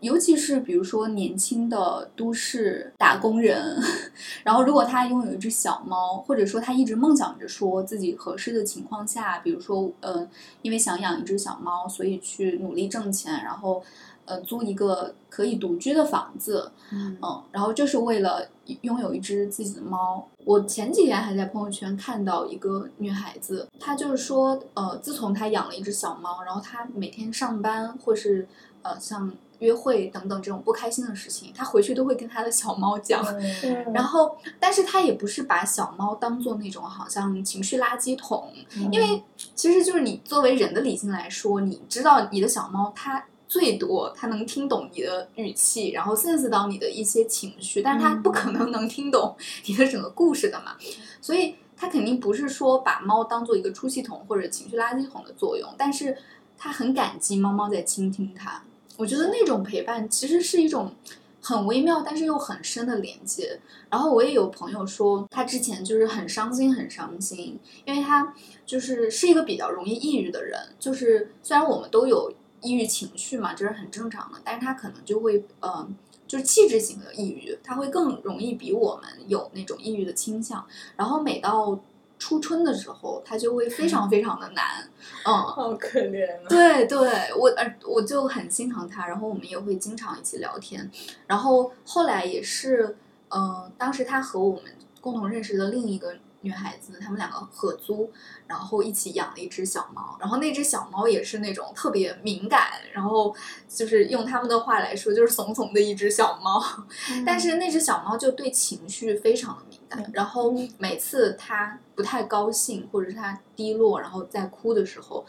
[0.00, 3.76] 尤其是比如说年轻的都市打工人，
[4.44, 10.28] 然后如果他拥有一只小猫，或者说他一直梦想着说自己合适的情况下，比如说，嗯，
[10.62, 13.82] 因为想养一只小猫，所以去努力挣钱，然后
[14.28, 18.46] 呃租一个可以独居的房子，嗯嗯，然后就是为了
[18.82, 20.28] 拥有一只自己的猫。
[20.44, 28.46] 我前几天还在朋友圈看到一个女孩子，她就是说，呃，自从她养了一只小猫，然后她每天上班或是
[28.82, 33.22] 呃像约会等等这种不开心的事情，她回去都会跟她的小猫讲。
[33.62, 38.52] 嗯然后，但是她也不是把小猫当做那种好像情绪垃圾桶，
[38.92, 39.22] 因为
[39.54, 49.34] 其实就是你作为人的理性来说，你知道你的小猫它最多它能听懂你的语气，然后 sense 到你的一些情绪，但是它不可能能听懂
[49.66, 50.76] 你的整个故事的嘛，
[51.20, 56.16] 所以它肯定不是说把猫当做一个出气筒或者情绪垃圾桶的作用，但是
[56.58, 58.62] 它很感激猫猫在倾听它。
[58.96, 60.92] 我觉得那种陪伴其实是一种
[61.40, 63.60] 很微妙，但是又很深的连接。
[63.88, 68.34] 然后我也有朋友说，他之前就是很伤心，很伤心，因为他
[68.66, 70.58] 就是是一个比较容易抑郁的人。
[70.80, 72.30] 就是虽然我们都有
[72.60, 75.88] 抑郁情绪嘛，这是很正常的，但是他可能就会呃，
[76.26, 80.66] 就是气质型的抑郁，他会更容易比我们有那种抑郁的倾向。
[80.96, 81.78] 然后每到
[82.18, 84.90] 初春的时候，他就会非常非常的难，
[85.24, 86.48] 嗯，好可怜啊！
[86.48, 86.98] 对对，
[87.38, 90.90] 我呃我就很心疼他，然后我们也会经常一起聊天，
[91.28, 92.96] 然后后来也是，
[93.28, 94.64] 呃，当时他和我们
[95.00, 98.10] 共同认识的另一个女孩子，她们两个合租，
[98.46, 103.34] 然后一起养了一只小猫，然后那只小猫也是那种特别敏感，然后
[103.68, 106.62] 就是用他们的话来说就是怂怂的一只小猫，
[107.26, 115.26] 但是那只小猫就对情绪非常的敏感，然后每次它不太高兴或者是它低落，然后在哭的时候，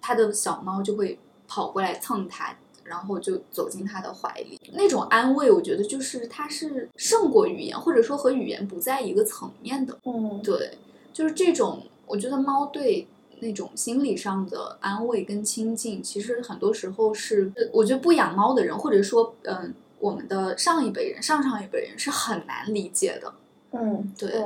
[0.00, 2.56] 它的小猫就会跑过来蹭它，
[2.88, 4.60] 然后就走进他的怀里。
[4.72, 9.96] 那种安慰，我觉得就是它是胜过语言，或者说和语言不在一个层面的。
[10.04, 10.78] 嗯对，
[11.12, 13.06] 就是这种，我觉得猫对
[13.40, 23.32] 那种心理上的安慰跟亲近，其实很多时候是，我觉得不养猫的人，或者说，嗯，我们的上一辈人、上上一辈人是很难理解的。
[23.72, 24.44] 嗯，对对，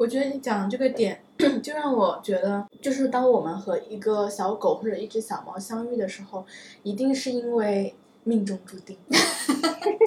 [0.00, 1.20] 我觉得你讲的这个点，
[1.62, 6.42] 就让我觉得，就是当我们和一个小狗或者一只小猫相遇的时候，
[6.82, 8.96] 一定是因为命中注定。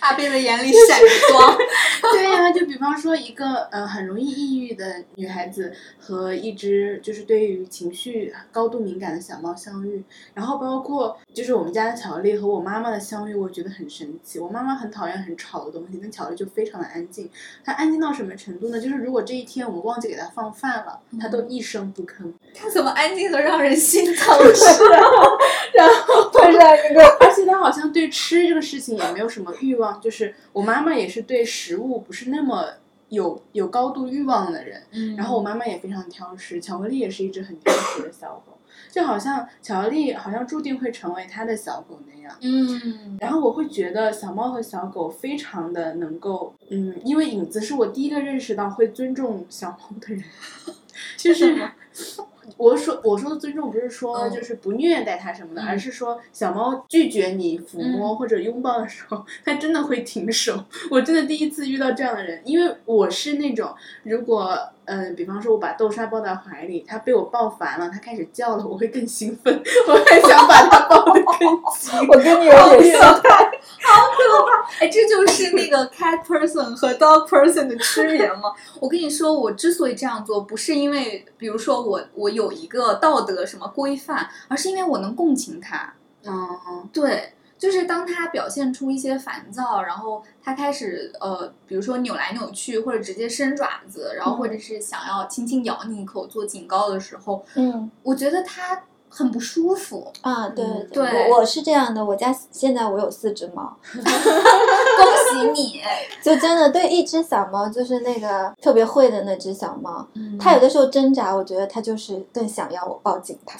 [0.00, 1.58] 阿贝的眼里闪着光。
[2.12, 10.02] 对呀、就比方说一个呃很容易抑郁的女孩子和一只就是对于情绪高度敏感的小猫相遇，
[10.34, 14.38] 然后包括就是我们家的巧克力和我妈妈的相遇，我觉得很神奇。
[14.38, 17.30] 我妈妈很讨厌很吵的东西，但巧克力就非常的安静。
[17.64, 18.80] 她安静到什么程度呢？
[18.80, 22.32] 就是如果这一天我们忘记给她放饭了，她都一声不吭。
[22.54, 24.38] 它怎么安静的让人心疼？
[25.74, 32.66] 然后而且他好像对吃这个事情也没有什么欲望，就是我妈妈也是对食物不是那么
[33.08, 38.58] 有有高度欲望的人，嗯然后我妈妈也非常挑食，巧克力也是一只很挑食的小狗，
[38.90, 42.36] 就好像巧克力好像注定会成为他的小狗那样。
[42.42, 50.22] 嗯然后我会觉得小猫和小狗非常的能够，嗯，因为影子是我第一个认识到会尊重小猫的人，
[51.18, 51.68] 就是
[52.56, 54.30] 我说我说的尊重不是说嗯。
[54.30, 55.66] 就是不虐待它什么的，嗯。
[55.66, 58.16] 而是说小猫拒绝你抚摸嗯。
[58.16, 60.64] 或者拥抱的时候，它真的会停手。
[60.90, 64.58] 我真的第一次遇到这样的人，因为我是那种如果
[64.90, 71.38] 嗯、呃比方说我把豆沙抱在怀里，它被我抱烦了，它开始叫了，我会更兴奋，我还想把它抱得更
[71.78, 72.08] 紧。
[72.08, 78.52] 我跟你有点像，好可怕哎，这就是那个 cat person 和 dog person 的区别吗？
[78.80, 85.94] 我跟你说，我之所以这样做，不是因为，比如说我我有一个道德什么规范，而是因为我能共情他。
[86.26, 97.90] 嗯，对，就是当他表现出一些烦躁，然后他开始呃，比如说扭来扭去，或者直接伸爪子，然后或者是想要轻轻咬你一口做警告的时候，嗯。
[98.02, 100.10] 我觉得他很不舒服。
[100.22, 105.80] 啊，对嗯对我我是这样的，我家现在我有四只猫 恭喜你！
[106.22, 113.58] 就真的对一只小猫，就是那个特别会的那只小猫，嗯它有的时候挣扎，我觉得它就是更想要我抱紧它。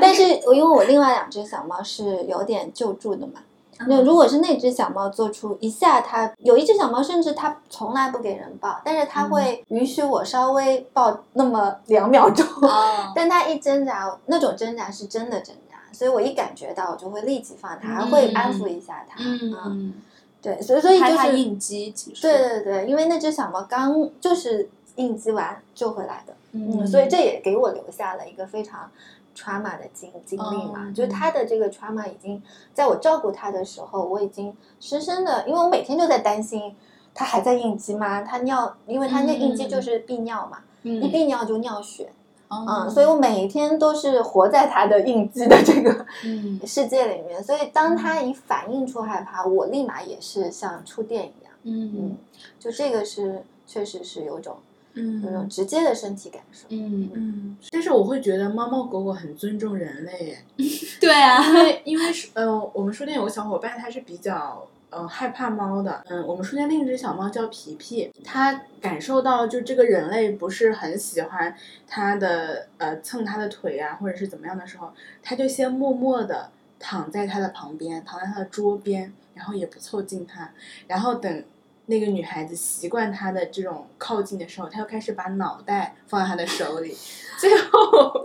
[0.00, 3.40] 但是我因为我另外两只小猫是有点救助的嘛，
[3.86, 19.16] 那如果是那只小猫做出一下它，有一只小猫甚至它从来不给人抱，但是它会允许我稍微抱那么两秒钟，哦， 但它一挣扎，那种挣扎是真的挣扎，所以我一感觉到我就会立即放它，还会安抚一下它。
[19.18, 19.94] 嗯，
[20.40, 22.22] 对，所以所以就是应激，其实。
[22.22, 28.90] 对对对，因为那只小猫刚就是应激完救回来的，嗯嗯，所以这也给我留下了一个非常
[29.36, 32.42] trauma 的经经历嘛，哦就是他的这个 trauma 已经
[32.72, 36.74] 在我照顾他的时候，我已经深深的，因为我每天就在担心
[37.12, 38.22] 他还在应激吗？
[38.22, 42.10] 他尿，因为他那应激就是泌尿嘛，一嗯泌尿就尿血。
[42.50, 47.42] 嗯，所以我每一天都是活在他的应激的这个嗯世界里面。
[47.42, 51.52] 所以当他一反映出害怕，我立马也是像触电一样。
[51.64, 52.16] 嗯嗯，
[52.60, 54.56] 就这个是确实是有种
[54.94, 56.66] 有种嗯直接的身体感受。
[56.70, 60.38] 嗯嗯，但是我会觉得猫猫狗狗很尊重人类耶，
[61.00, 66.02] 对啊，因为因为是呃，我们书店有个小伙伴，他是比较呃害怕猫的。
[66.08, 71.54] 嗯，我们书店另一只小猫叫皮皮，它感受到就这个人类不是很喜欢
[71.88, 74.92] 它的呃蹭它的腿啊，或者是怎么样的时候，
[75.22, 80.50] 它就先默默的躺在它的旁边，躺在它的桌边，然后也不凑近它，
[80.86, 81.44] 然后等。
[81.86, 86.96] 那个女孩子习惯他的这种靠近的时候，她又开始把脑袋放在他的手里，
[87.38, 88.24] 最后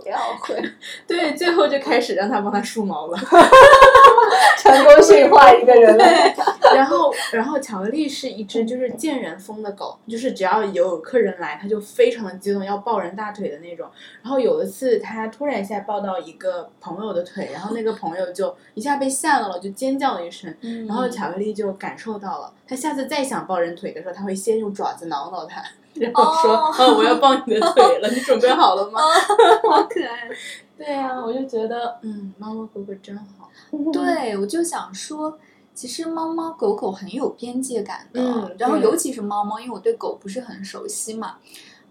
[1.06, 3.18] 对，最后就开始让他帮他梳毛了。
[4.58, 6.34] 成功驯化一个人类。
[6.74, 13.88] 然后，然后巧克力是一只就是见人疯的狗，就是只要有客人来，它就非常的激动，要抱人大腿的那种。
[14.22, 20.54] 然后有一次，它突然一下抱到一个朋友的腿，然后那个朋友就一下被吓到了，就尖叫了一声。
[20.60, 25.60] 嗯然后巧克力就感受到了，它下次再想抱人腿的时候，它会先用爪子挠挠它，
[25.94, 29.00] 然后说：“哦哦，我要抱你的腿了，你准备好了吗
[29.68, 30.30] 好可爱。？”
[30.78, 33.50] 对呀、我就觉得，嗯，猫猫狗狗真好。
[33.92, 35.36] 对，我就想说，
[35.74, 41.38] 其实猫猫狗狗很有边界感的，嗯然后尤其是猫猫，因为我对狗不是很熟悉嘛，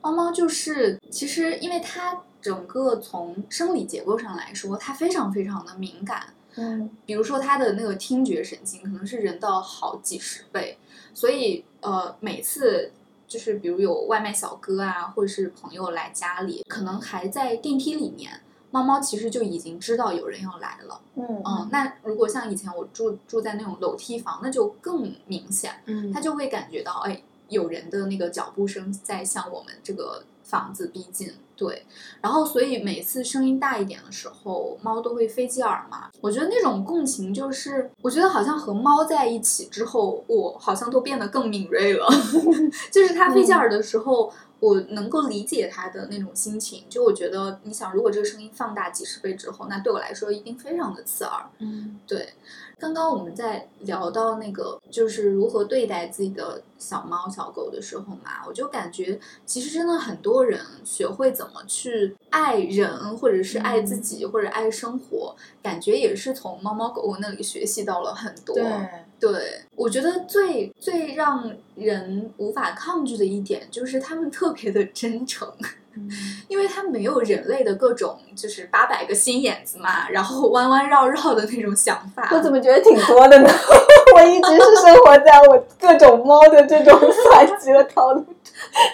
[0.01, 10.77] 猫猫就是其实因为它整个从生理结构上来说，它非常非常的敏感，嗯比如说它的那个听觉神经可能是人的好几十倍，
[11.13, 12.91] 所以呃每次。
[13.29, 18.41] 就是比如有外卖小哥啊，或者是朋友来家里，可能还在电梯里面，
[18.71, 20.99] 猫猫其实就已经知道有人要来了。
[21.13, 31.31] 嗯嗯，那如果像以前我住住在那种楼梯房，那就更明显，嗯他就会感觉到，哎，有人的那个脚步声在向我们这个房子逼近。
[31.59, 31.85] 对，
[32.21, 36.09] 然后所以每次声音大一点的时候，猫都会飞机耳嘛。
[36.21, 42.07] 我觉得那种共情就是，我觉得好像和猫在一起之后，我好像都变得更敏锐了。
[42.89, 44.31] 就是它飞机耳的时候，
[44.61, 46.85] 我能够理解它的那种心情。
[46.89, 51.45] 就我觉得，你想，如果这个声音放大几十倍之后，那对我来说一定非常的刺耳。
[51.57, 52.35] 嗯对，
[52.79, 68.55] 刚刚我们在聊到那个就是如何对待自己的小猫小狗的时候嘛，我就感觉其实真的很多人学会怎么去爱人，或者是爱自己，或者爱生活，感觉也是从猫猫狗狗那里学习到了很多。
[68.55, 75.51] 对，对，我觉得最最让人无法抗拒的一点就是他们特别的真诚。
[75.95, 76.09] 嗯
[76.47, 82.29] 因为它没有人类的各种就是八百个心眼子嘛，然后弯弯绕绕的那种想法。
[82.31, 83.49] 我怎么觉得挺多的呢？
[84.15, 88.25] 我一直是生活在我各种猫的这种算计和套路，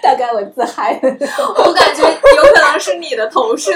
[0.02, 1.00] 大概我自嗨。
[1.04, 3.72] 我感觉有可能是你的投射，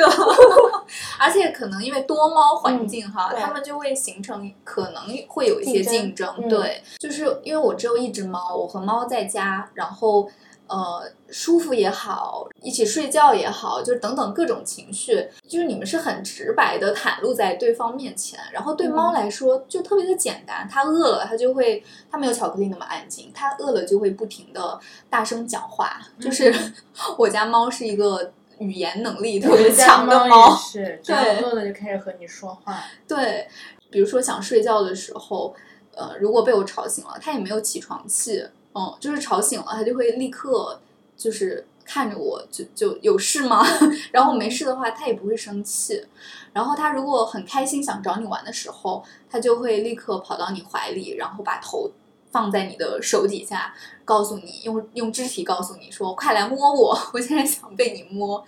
[1.18, 10.30] 而且可能因为多猫环境哈，它们就会形成可能会有一些竞竞争嗯对，就是因为我只有一只猫，我和猫在家，然后。
[10.70, 18.40] 呃，舒服也好，一起睡觉也好，就是等等各种情绪，就是你们是很直白的袒露在对方面前。
[18.54, 26.00] 然后对猫来说就特别的简单，它饿了它就会，它没有巧克力那么安静，它饿了就会不停的大声讲话。
[26.20, 26.54] 就是
[27.18, 32.84] 我家猫是一个语言能力特别强的猫是，只要对饿了就开始和你说话。
[33.08, 33.48] 对，
[33.90, 35.56] 比如说想睡觉的时候，
[35.96, 38.46] 呃，如果被我吵醒了，它也没有起床气，
[38.80, 40.80] 嗯，就是吵醒了，它就会立刻
[41.18, 43.66] 就是看着我，就就有事吗？
[44.14, 46.06] 然后没事的话，它也不会生气。
[46.54, 51.92] 然后它如果很开心想找你玩的时候，它就会立刻跑到你怀里，然后把头
[52.32, 53.74] 放在你的手底下，
[54.06, 58.44] 告诉你用用肢体告诉你说：“快来摸我， 我现在想被你摸。”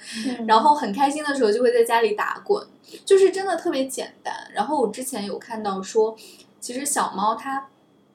[0.48, 2.66] 然后很开心的时候就会在家里打滚，
[3.04, 4.34] 就是真的特别简单。
[4.54, 6.16] 然后我之前有看到说，
[6.60, 7.68] 其实小猫它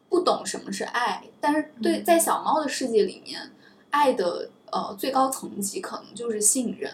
[0.09, 2.05] 不懂什么是爱，但是对嗯。
[2.05, 3.51] 在小猫的世界里面，
[3.91, 6.93] 爱的呃最高层级可能就是信任，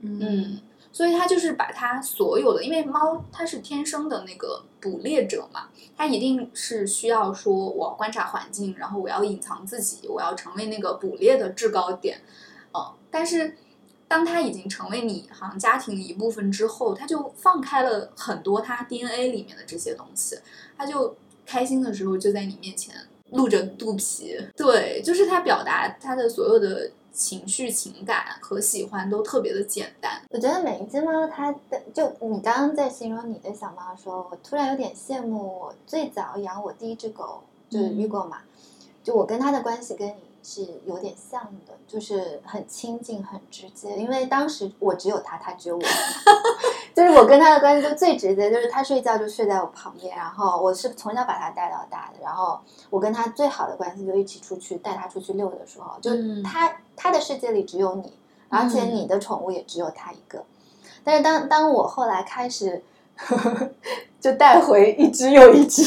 [0.00, 0.60] 嗯，
[0.92, 12.20] 所以它就是把它所有的，因为猫它是天生的那个捕猎者嘛，它一定是需要说我要观察环境，然后我要隐藏自己，我要成为那个捕猎的制高点，
[12.72, 13.56] 呃，但是
[14.08, 20.38] 当它已经成为你好像家庭的一部分之后，它就放开了很多它 DNA 里面的这些东西，
[20.76, 21.16] 它就
[21.50, 22.94] 开心的时候就在你面前
[23.30, 30.22] 露着肚皮，对，就是它表达它的所有的情绪、情感和喜欢都特别的简单。
[30.30, 38.38] 我觉得每一只猫，它的就你刚刚在形容你的小猫的时候，我突然有点羡慕我最早养我第一只狗就是嗯雨果嘛，
[39.02, 43.96] 就我跟它的关系跟你是有点像的，就是很亲近、很直接。
[43.96, 45.82] 因为当时我只有它，它只有我，
[47.00, 56.10] 就是我跟他的关系就最直接，就是他睡觉就睡在我旁边，然后我是从小把他带到大的，然后我跟他最好的关系就一起出去带他出去遛的时候，就
[56.42, 58.12] 他他的世界里只有你，
[58.50, 60.44] 而且你的宠物也只有他一个。
[61.02, 62.82] 但是当当我后来开始。
[64.18, 65.82] 就带回一只又一只，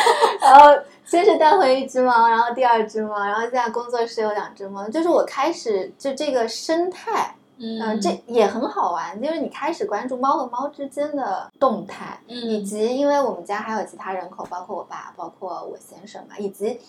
[0.40, 0.70] 然后
[1.04, 16.80] 先是带回一只猫，然后第二只猫，然后现在工作室有两只猫，就是我开始就这个生态，嗯，这也很好玩，就是你开始关注猫和猫之间的动态，以及因为我们家还有其他人口，包括我爸，包括我先生嘛，以及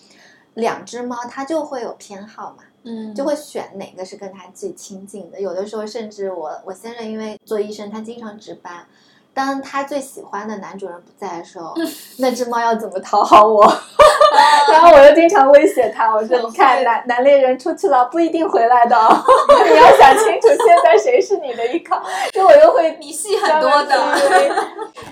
[0.55, 8.85] 两只猫它就会有偏好嘛，嗯，就会选哪个是跟它最亲近的，有的时候甚至我我先生因为做医生，他经常值班。
[9.35, 11.73] 当他最喜欢的男主人不在的时候，
[12.19, 13.61] 那只猫要怎么讨好我？
[14.71, 18.95] 然后我又经常威胁他，我说：“你看，男男猎人出去了，不一定回来的，
[19.69, 22.01] 你要想清楚，现在谁是你的依靠。”
[22.33, 23.95] 就我又会你戏很多的。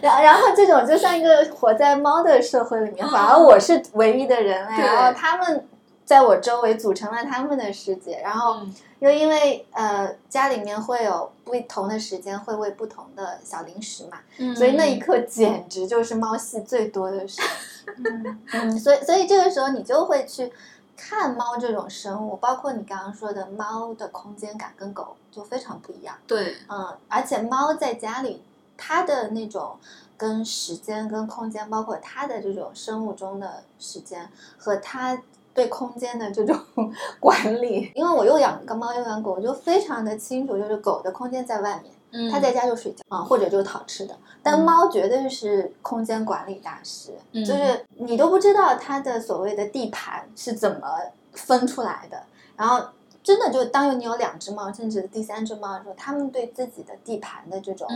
[0.01, 5.67] 然然后这种就像一个活在猫的社会里面，反而我是唯一的人类，然后他们。
[6.13, 8.61] 在我周围组成了他们的世界，然后
[8.99, 14.19] 又因为呃家里面会有不同的时间会喂不同的小零食嘛，
[14.53, 17.47] 所以那一刻简直就是猫戏最多的时候。
[18.53, 20.53] 嗯，所以所以这个时候你就会去
[20.95, 26.15] 看猫这种生物，包括你刚刚说的猫的空间感跟狗就非常不一样。
[26.27, 28.43] 对，嗯，而且猫在家里
[28.77, 29.79] 它的那种
[30.15, 35.19] 跟时间跟空间，包括它的这种生物钟的时间和它。
[35.53, 36.57] 对空间的这种
[37.19, 44.15] 管理，因为我又养个猫又养狗，我就非常的清楚，就是狗的空间在外面，它在家就睡觉啊，或者就讨吃的。
[44.41, 47.11] 但猫绝对是空间管理大师，
[47.45, 50.87] 就是你都不知道它的所谓的地盘是怎么
[51.31, 52.23] 分出来的。
[52.57, 52.85] 然后
[53.23, 57.87] 真的就当你有两只猫，甚至第三只猫的时候，它们对自己的地盘的这种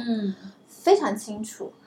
[0.67, 1.65] 非常清楚。
[1.65, 1.86] 嗯，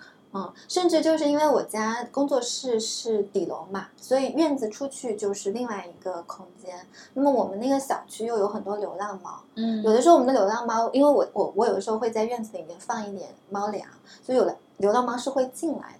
[0.69, 6.87] 甚至就是因为我家工作室是底楼嘛，所以院子出去就是另外一个空间。
[7.15, 13.89] 那么我们那个小区又有很多流浪猫，嗯，有的时候我们的流浪猫，因为我我我有的时候会在院子里面放一点猫粮，
[14.23, 15.99] 所以有的流浪猫是会进来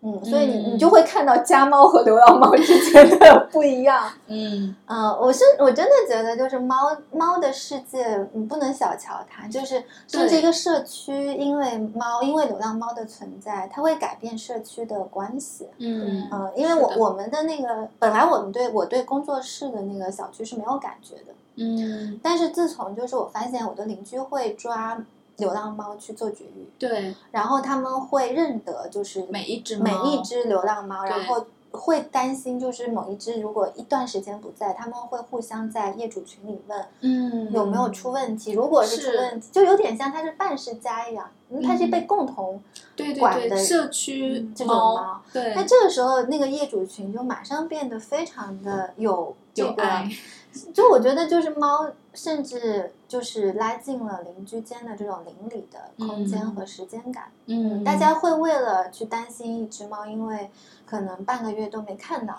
[0.00, 4.08] 嗯，所以你你就会看到家猫和流浪猫之间的 不一样。
[4.28, 9.48] 嗯嗯，我是我真的觉得就是猫猫的世界，你不能小瞧它。
[9.48, 15.68] 就是甚至一个社区，因为猫，因为流浪猫的存在，它会改变社区的关系。
[15.78, 21.34] 嗯嗯，因为我我们的那个本来我们对我对工作室的那个小区是没有感觉的。
[21.56, 24.96] 嗯，但是自从就是我发现我的邻居会抓。
[25.38, 38.52] 流浪猫去做绝育，对，然后他们会认得，就是每一只每一只流浪猫，然后会担心，就是某一只如果一段时间不在，他们会互相在业主群里问，嗯，有没有出问题？
[38.52, 41.30] 如果是出问题，就有点像它是半世家一样，
[41.62, 42.60] 它是被共同
[43.20, 45.22] 管的社区这种猫。
[45.32, 50.10] 对，那这个时候那个业主群就马上变得非常的有有爱。
[50.72, 57.30] 就我觉得，就是猫，甚至就是拉近了邻居间的这种邻里的空间和时间感。
[57.46, 60.50] 嗯，大家会为了去担心一只猫，因为
[60.86, 62.36] 可能半个月都没看到，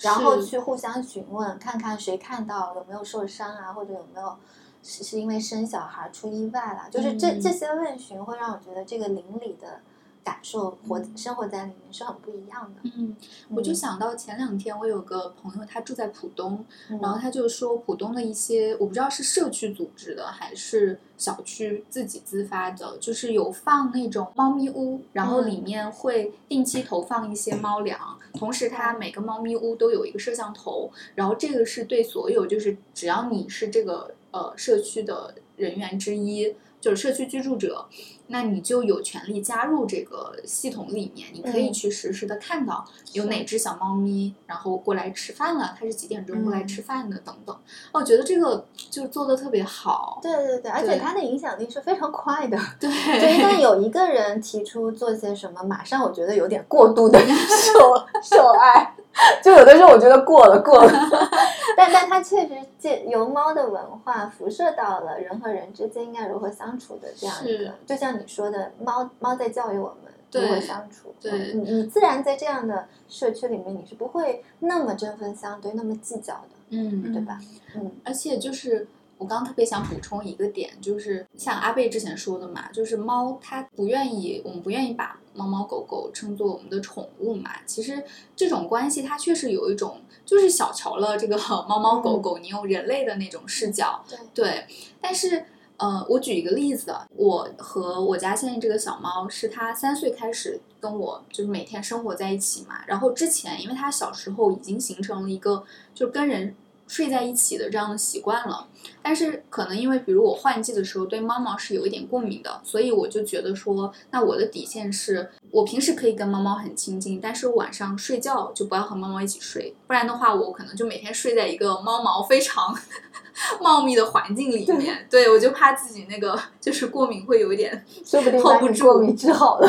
[0.00, 4.36] 然后去互相询问，看看谁看到有没有受伤啊，或者有没有
[4.82, 6.88] 是是因为生小孩出意外了。
[6.90, 9.80] 就是这这些问询，会让我觉得这个邻里的。
[10.24, 12.90] 感受活生活在里面是很不一样的。
[12.96, 13.14] 嗯，
[13.50, 16.64] 我就想到前两天我有个朋友，他住在浦东，
[17.00, 36.54] 然后他就说浦东的一些我不知道是社区组织的还是小区自己自发的，就是有放那种猫咪屋，然后里面会定期投放一些猫粮，同时它每个猫咪屋都有一个摄像头，然后这个是对所有就是只要你是这个呃社区的人员之一。
[36.80, 37.88] 就是社区居住者，
[38.28, 47.56] 那你就有权利加入这个系统里面，你可以去实时的看到有哪只小猫咪，然后过来吃饭了，它是几点钟过来吃饭的等等。
[47.92, 50.18] 我觉得这个就做的特别好。
[50.22, 52.58] 对对对，而且它的影响力是非常快的。
[52.80, 58.94] 对，就一旦有一个人提出做些什么，马上我觉得有点过度的 受受爱。
[59.40, 60.90] 就有的时候我觉得过了过了，
[61.76, 71.14] 但但它确实借由猫的文化辐射到了人和人之间应该如何相处的这样一个，就像你说的，猫猫在教育我们如何相处。
[71.20, 77.40] 对，你你自然在这样的社区里面，你是不会那么针锋相对、那么计较的，嗯，对吧？
[77.76, 78.86] 嗯，而且就是
[79.16, 87.50] 我刚刚特别想补充一个点，就是像阿贝之前说的嘛，就是猫它不愿意，我们不愿意把猫猫狗狗称作我们的宠物嘛。
[87.64, 88.02] 其实
[88.34, 91.38] 这种关系它确实有一种，就是小瞧了这个
[91.68, 94.04] 猫猫狗狗，你用人类的那种视角，
[94.34, 94.66] 对，
[95.00, 95.44] 但是。
[95.76, 102.84] 呃，我举一个例子，我和我家现在这个小猫是它三岁开始跟我就是每天生活在一起嘛。
[102.86, 106.54] 然后之前因为它小时候已经形成了一个就跟人
[106.86, 108.66] 睡在一起的这样的习惯了，
[109.02, 122.76] 但是可能因为比如我换季的时候对猫毛是有一点过敏的，所以我就觉得说，那我的底线是我平时可以跟猫猫很亲近，但是晚上睡觉就不要和猫猫一起睡，不然的话我可能就每天睡在一个猫毛非常。
[123.60, 129.68] 茂密的环境里面，对我就怕自己那个就是过敏会有一点，说不定 后不住过敏治好了，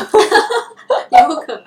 [1.10, 1.64] 也有可能。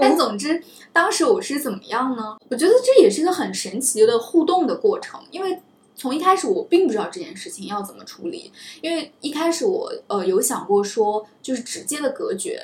[0.00, 0.62] 但总之，
[0.94, 2.38] 当时我是怎么样呢？
[2.48, 5.60] 我觉得这也是一个很神奇的互动的过程，因为
[5.94, 12.58] 从一开始我并不知道这件事情要怎么处理，因为一开始我呃有想过说就是直接的隔绝，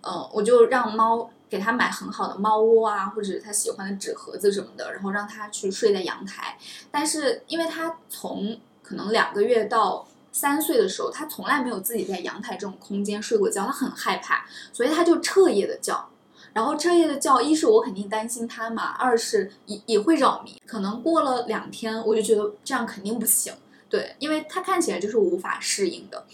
[0.00, 1.28] 呃，我就让猫。
[1.52, 6.56] 给他买很好的猫窝啊，或者他喜欢的纸盒子什么的，然后让他去睡在阳台。
[6.90, 16.08] 但是因为他从可能两个月到三岁的时候，他从来没有自己在阳台这种空间睡过觉，他很害怕，所以他就彻夜的叫。
[16.52, 20.54] 然后彻夜的叫，一是我肯定担心他嘛，二是也也会扰民。
[20.66, 23.52] 可能过了两天，我就觉得这样肯定不行，
[23.88, 26.24] 对，因为他看起来就是无法适应的。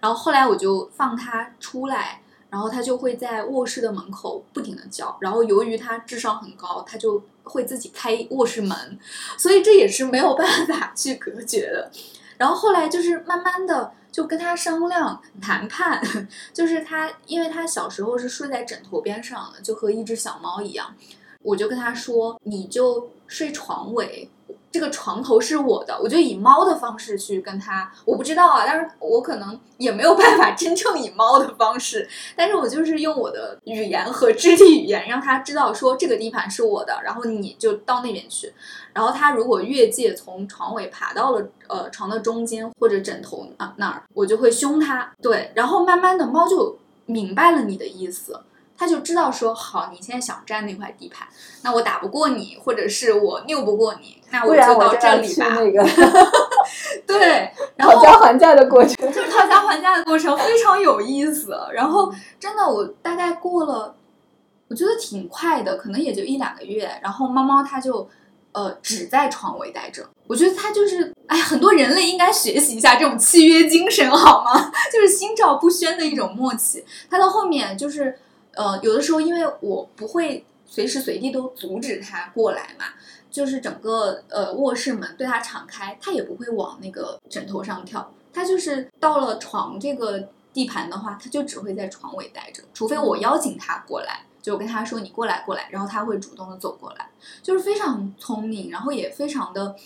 [0.00, 2.22] 然后后来我就放他出来。
[2.48, 8.98] 然后他就会在卧室的门口不停的叫，然后由于他智商很高，他就会自己开卧室门，
[9.36, 11.90] 所以这也是没有办法去隔绝的。
[12.38, 16.00] 然后后来就是慢慢的就跟他商量谈判，
[16.52, 20.94] 就是他因为他小时候是睡在枕头边上的，就和一只小猫一样，
[21.42, 24.30] 我就跟他说，你就睡床尾。
[24.76, 32.06] 这个床头是我的，我就以猫的方式去跟他，我不知道啊，但是我可能也没有办法真正以猫的方式，
[32.36, 38.52] 但是我就是用我的语言和肢体语言让他知道说这个地盘是我的，然后你就到那边去，
[38.92, 48.38] 然后他如果越界从床尾爬到了呃床的中间或者枕头啊那儿，我就会凶他，对，然后慢慢的猫就明白了你的意思。
[48.78, 51.26] 他就知道说好，你现在想占那块地盘，
[51.62, 55.46] 那我打不过你，或者是我拗不过你，那我就到这里吧。
[55.54, 55.82] 那个，
[57.06, 61.56] 对，讨价还价的过程，就是讨价还价的过程非常有意思。
[61.72, 63.94] 然后真的，我大概过了，
[64.68, 66.90] 我觉得挺快的，可能也就一两个月。
[67.02, 68.06] 然后猫猫它就
[68.52, 74.70] 呃只在床尾待着，我觉得它就是哎，很多人类应该学习一下这种契约精神好吗？
[74.92, 76.84] 就是心照不宣的一种默契。
[77.08, 78.18] 它到后面就是。
[78.56, 82.86] 呃，有的时候因为我不会随时随地都阻止他过来嘛，
[83.30, 97.10] 就是整个呃卧室门对他敞开，他也不会往那个枕头上跳，他就是到了床这个地盘的话，他就只会在床尾待着，除非我邀请他过来，就跟他说你过来过来，然后他会主动的走过来，
[97.42, 99.76] 就是非常聪明，然后也非常的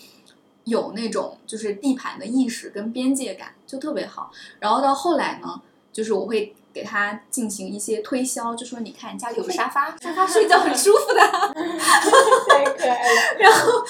[0.63, 4.31] 有那种就是地盘的意识跟边界感，就特别好。
[4.59, 5.61] 然后到后来呢，
[5.91, 6.55] 就是我会。
[6.73, 11.19] 给他进行一些推销，就说你看家里有沙发，沙发睡觉很舒服的，
[12.49, 13.37] 太可爱了。
[13.39, 13.83] 然后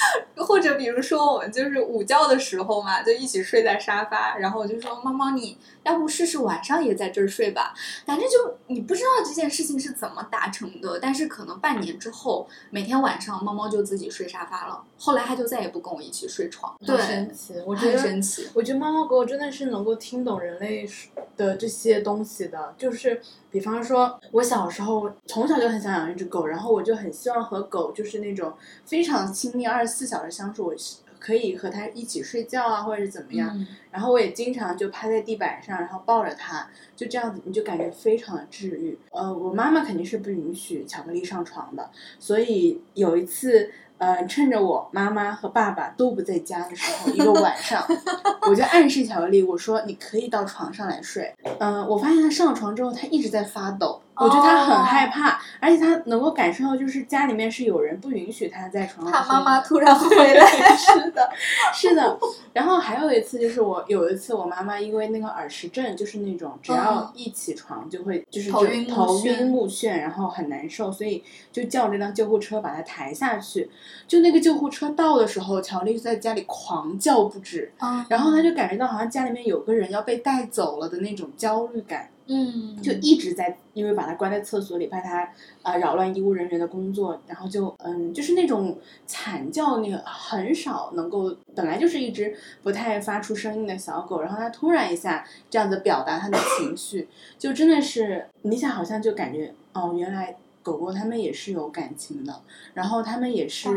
[0.46, 7.74] 或者比如说我们就是午觉的时候嘛，就一起睡在沙发，然后我就说猫猫，你要不试试晚上也在这儿睡吧？
[8.06, 14.84] 反正就你不知道这件事情是怎么达成的，但是可能半年之后，每天晚上猫猫就自己睡沙发了。
[14.98, 18.48] 后来它就再也不跟我一起睡床，对，神奇，我觉得神奇。
[18.54, 20.88] 我觉得猫猫狗狗真的是能够听懂人类
[21.36, 22.70] 的这些东西的。
[22.78, 28.53] 就是，比方说，我小时候从小就很想养一只狗，然后我就很希望和狗就是那种
[28.86, 30.76] 非常亲密、二十四小时相处，我
[31.19, 33.65] 可以和它一起睡觉啊，或者是怎么样。
[33.91, 38.97] 然后我也经常就趴在地板上，然后抱着它，就这样子，你就感觉非常的治愈。
[39.11, 43.72] 呃，我妈妈肯定是不允许巧克力上床的，所以有一次。
[44.02, 47.86] 嗯，趁着我妈妈和爸爸都不在家的时候，一个晚上，
[48.49, 51.32] 我就暗示巧克力，我说你可以到床上来睡。
[51.60, 54.01] 嗯，我发现他上了床之后，他一直在发抖。
[54.16, 59.24] 我觉得他很害怕，而且他能够感受到，就是家里面是有人不允许他在床上。
[59.24, 60.45] 他妈妈突然回来，
[60.76, 61.30] 是的，
[61.74, 62.20] 是的。
[62.53, 73.72] 然后还有一次，就是我有一次，我妈妈因为那个耳石症，就是那种只要一起床就会就是头晕头晕目眩，然后很难受，所以就叫这辆救护车把他抬下去。
[74.07, 77.72] 就那个救护车到的时候，乔丽在家里狂叫不止，
[78.09, 82.09] 然后他就感觉到好像家里面有个人要被带走了的那种焦虑感。
[82.34, 85.30] 嗯，就一直在，因为把它关在厕所里，怕它
[85.62, 100.38] 啊、扰乱医务人员的工作，然后就嗯，就是那种惨叫，那个很少能够，本来就是一只不太发出声音的小狗，然后它突然一下这样子表达它的情绪，就真的是你想，好像就感觉哦，原来。
[100.64, 102.40] 狗狗它们也是有感情的，
[102.76, 103.68] 然后它们也是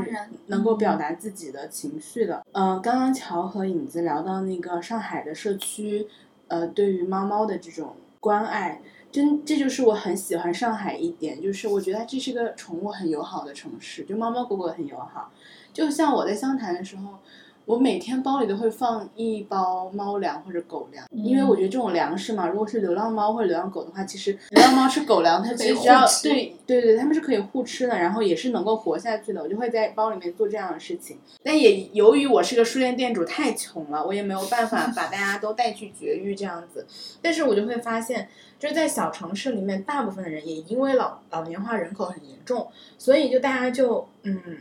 [0.48, 2.44] 能够表达自己的情绪的。
[2.52, 6.06] 嗯、刚刚乔和影子聊到那个上海的社区，
[6.48, 8.80] 呃，对于猫猫的这种关爱，
[9.12, 15.30] 真这就是我很喜欢上海一点，就是我觉得这是个宠物很友好的城市，就猫猫狗狗很友好。
[15.74, 17.18] 就像我在湘潭的时候，
[17.66, 29.42] 我每天包里都会放一包猫粮或者狗粮，因为我觉得这种粮食嘛，如果是流浪猫或者流浪狗的话，其实流浪猫吃狗粮，它其实只要对对对，它们是可以互吃的，然后也是能够活下去的。
[29.42, 31.18] 我就会在包里面做这样的事情。
[31.42, 36.86] 但也由于我是个书店店主，太穷了，我也没有办法把大家都带去绝育这样子。
[37.22, 44.58] 但是我就会发现，就是在小城市里面，大部分的人也因为老老年化人口很严重，所以就大家就嗯，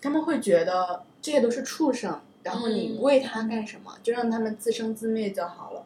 [0.00, 3.92] 他们会觉得这些都是畜生，然后你嗯喂它干什么？
[4.02, 5.84] 就让它们自生自灭就好了。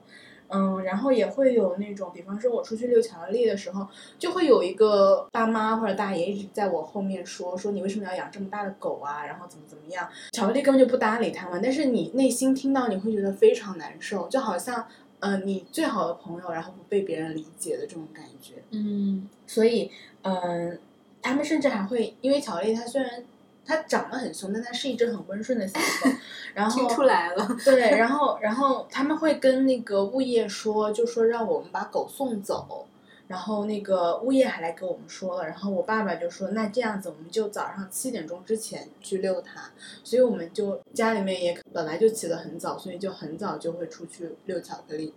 [0.53, 3.87] 嗯，然后也会有那种，比方说我出去遛巧克力的时候，
[4.19, 9.25] 就会有一个爸妈或者大爷一直在我后面说说你为什么要养这么大的狗啊？
[9.25, 10.09] 然后怎么怎么样？
[10.33, 14.85] 巧克力根本就不搭理他们，但是你内心听到你会觉得非常难受，就好像
[15.21, 18.55] 呃你最好的朋友然后不被别人理解的这种感觉。
[18.73, 19.89] 嗯所以，
[20.23, 20.77] 嗯、
[21.23, 23.09] 他们甚至还会，因为巧克力它虽然
[23.71, 26.11] 它长得很凶，但它是一只很温顺的小狗。
[26.53, 32.85] 然后听出来了，对，然后然后他们会跟那个物业说，就说让我们把狗送走。
[33.31, 39.71] 然后那个物业还来跟我们说了，然后我爸爸就说，那这样子我们就早上七点钟之前去遛它，
[40.03, 45.15] 所以我们就家里面也本来就起得很早，所以就很早就会出去遛巧克力。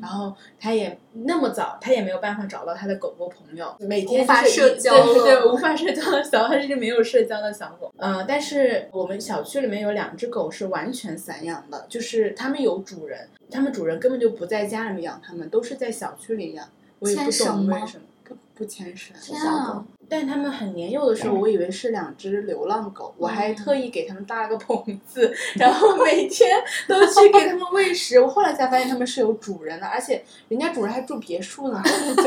[0.00, 7.92] 然后他也那么早，他也没有办法找到他的狗狗朋友，每天无法社交对对 无法社交的小狗，它是一只没有社交的小狗。
[7.96, 16.64] 呃，但是我们小区里面有两只狗是完全散养的，就是它们有主人，它们主人根本就不在家里面养它们，都是在小区里养。
[16.98, 19.14] 我也不懂为什么不不牵绳。
[19.20, 26.50] 天小啊狗，但他们很年幼的时候，我以为是两只流浪狗，我还特意给他们搭了个棚子， 然后每天
[26.88, 28.18] 都去给他们喂食。
[28.20, 31.82] 我后来才发现他们是有主人的，而且人家主人还住别墅呢，
[32.16, 32.22] 就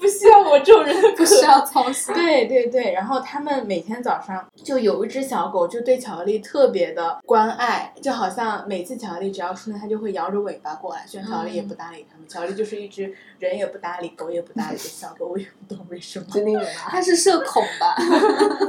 [0.00, 2.14] 不需要我这种人的 不需要操心。
[2.14, 16.26] 对对对，然后他们每天早上就有一只小狗，就对巧克力特别的关爱，就好像每次巧克力只要出现，它就会摇着尾巴过来，虽然巧克力也不搭理他们，巧克力就是一只人也不搭理、狗也不搭理的小狗，我也不懂为什么。
[16.88, 17.94] 它是社恐吧？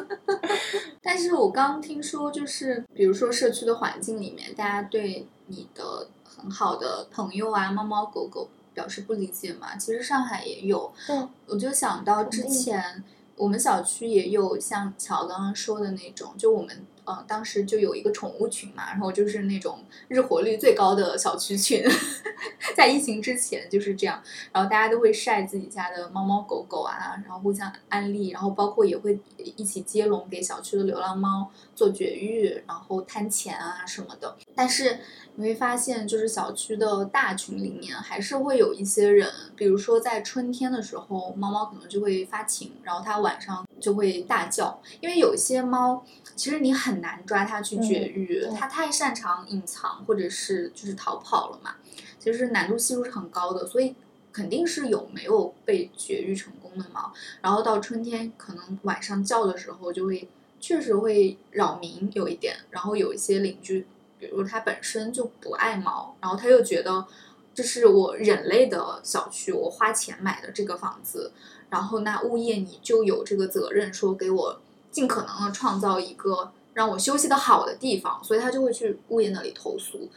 [1.01, 9.75] 但是我刚听说，就是比如说社区的环境里面，大家对你的很好的朋友啊，猫猫狗狗表示不理解嘛。
[9.75, 11.15] 其实上海也有，对，
[11.47, 13.03] 我就想到之前
[13.35, 21.83] 我们小区也有像乔刚刚说的那种，就我们呃当时就有一个宠物群嘛，然后就是那种日活率最高的小区群，
[22.77, 34.35] 在疫情之前就是这样，然后大家都会晒自己家的猫猫狗狗啊，然后互相安利，然后包括也会一起接龙给小区的流浪猫做绝育，然后摊钱啊什么的。
[34.55, 34.99] 但是
[35.35, 51.75] 你会发现，就是小区的大群里面还是会有一些人，比如说在春天的时候，猫猫可能就会发情，然后它晚上就会大叫，因为有一些猫其实你很难抓它去绝育，嗯它太擅长隐藏或者是就是逃跑了嘛，
[52.19, 53.95] 其实难度系数是很高的，所以。
[54.33, 63.85] 肯定是有没有被绝育成功的猫，然后到春天可能晚上叫的时候就会确实会扰民有一点，然后有一些邻居，
[64.21, 67.03] 比如他本身就不爱猫，然后他又觉得
[67.55, 71.31] 这是我人类的小区，我花钱买的这个房子，
[71.71, 74.61] 然后那物业你就有这个责任，说给我
[74.91, 80.07] 尽可能的创造一个让我休息的好的地方，所以他就会去物业那里投诉，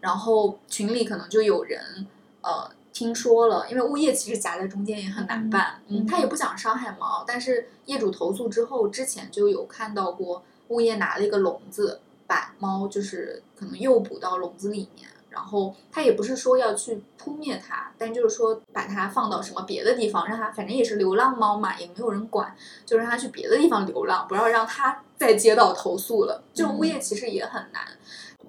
[0.00, 2.06] 然后群里可能就有人
[2.40, 12.00] 呃听说了，因为物业其实夹在中间也很难办，嗯，嗯他也不想伤害猫，但是业主投诉之后，之前就有看到过物业拿了一个笼子，
[12.32, 15.06] 把猫就是可能诱捕到笼子里面。
[15.28, 22.54] 然后他也不是说要去扑灭它，但就是说把它放到什么别的地方，让它反正也是流浪猫嘛，也没有人管，
[22.84, 26.42] 就让它去别的地方流浪，不要让它再接到投诉了。
[26.52, 27.82] 这种物业其实也很难。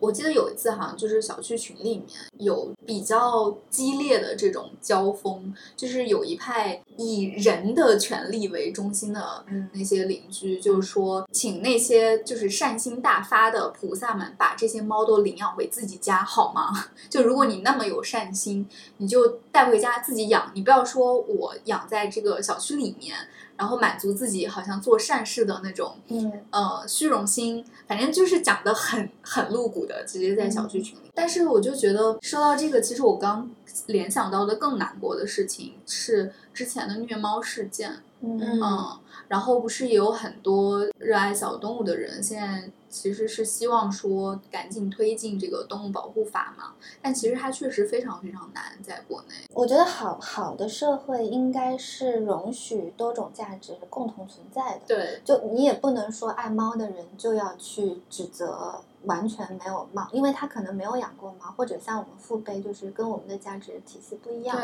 [0.04, 2.04] 我记得有一次好像就是小区群里面
[2.40, 16.88] 有比较激烈的这种交锋，就是有一派以人的权利为中心的那些邻居，就是说请那些就是善心大发的菩萨们把这些猫都领养回自己家好吗？
[17.10, 23.16] 就如果你那么有善心，你就带回家自己养，你不要说我养在这个小区里面。
[23.58, 31.12] 然后满足自己好像做善事的那种，嗯，呃，虚荣心，反正就是讲的很很露骨的，直接在小区群里。
[31.14, 33.50] 但是我就觉得说到这个，其实我刚
[33.88, 38.60] 联想到的更难过的事情是之前的虐猫事件，嗯，
[39.28, 42.70] 然后不是也有很多热爱小动物的人现在。
[42.94, 49.34] 其实是希望说赶紧推进这个动物保护法嘛，但其实它确实非常非常难，在国内。
[49.52, 54.82] 我觉得好好的社会应该是容许多种价值共同存在的。
[54.88, 64.56] 对，就你也不能说爱猫的人就要去指责完全没有猫，因为他可能没有养过猫，或者像我们父辈就是跟我们的价值体系不一样。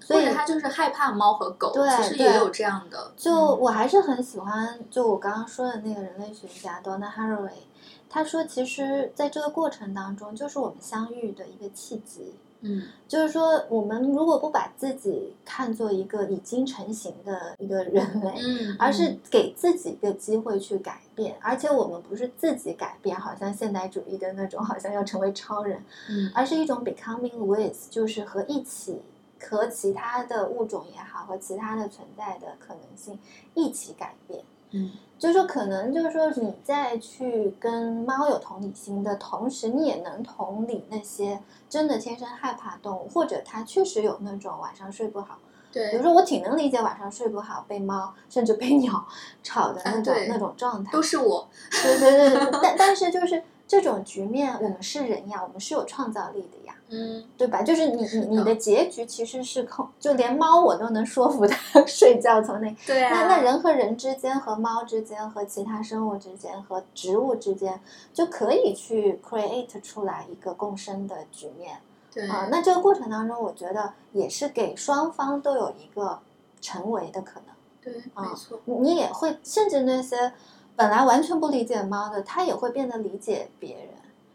[0.00, 3.12] 所以他就是害怕猫和狗，其实也有这样的。
[3.16, 7.67] 就我还是很喜欢，就我刚刚说的那个人类学家 Donna Haraway。
[8.10, 12.32] 他说：“其实，在这个过程当中，就是我们相遇的一个契机。
[12.60, 29.02] 嗯，就是说，我们如果不把自己看作一个已经成型的一个人类，嗯，而是给自己一个机会去改变，而且我们不是自己改变，好像现代主义的那种，好像要成为超人，嗯，而是一种 becoming with，就是和一起
[29.40, 33.16] 和其他的物种也好，和其他的存在的可能性
[33.54, 34.42] 一起改变。
[34.72, 45.38] 嗯。”就是说，可能就是说，你在去跟猫有同理心的同时，你也能同理那些真的天生害怕动物，或者它确实有那种晚上睡不好。
[45.72, 49.04] 对，比如说，我挺能理解晚上睡不好被猫甚至被 鸟
[49.42, 50.92] 吵的那种那种状态。
[50.92, 51.46] 都是我。
[51.70, 56.74] 对对对，但但是就是这种局面，我们是人呀，我们是有创造力的呀。
[56.88, 57.62] 嗯，对吧？
[57.62, 62.74] 就是你你你的结局其实是控，就连猫我都能说服它 睡觉从那。
[62.86, 63.12] 对啊。
[63.12, 67.78] 那那人和人之间，和猫之间，和其他生物之间，和植物之间，
[68.14, 71.76] 就可以去 create 出来一个共生的局面。
[72.10, 76.18] 对啊，那这个过程当中，我觉得也是给双方都有一个
[76.62, 77.54] 成为的可能。
[77.82, 78.58] 对，没错。
[78.64, 80.32] 你也会，甚至那些
[80.78, 83.88] 本来完全不理解猫的，它也会变得理解别人。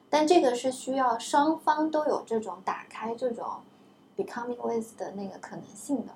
[0.10, 3.46] 但这个是需要双方都有这种打开这种
[4.18, 6.12] becoming with 的那个可能性的。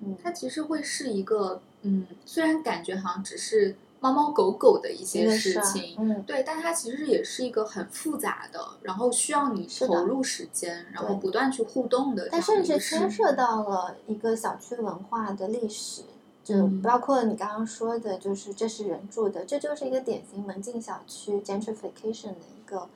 [0.00, 12.28] 嗯，它其实会是一个，嗯，虽然感觉好像只是猫猫狗狗的一些事情，嗯，对，但它其实也是一个很复杂的，然后需要你投入时间，然后不断去互动的。
[12.30, 16.02] 它甚至牵涉到了一个小区文化的历史，
[16.44, 22.88] 就包括你刚刚说的，就是这是人住的，这就是一个典型门禁小区 gentrification 的一个。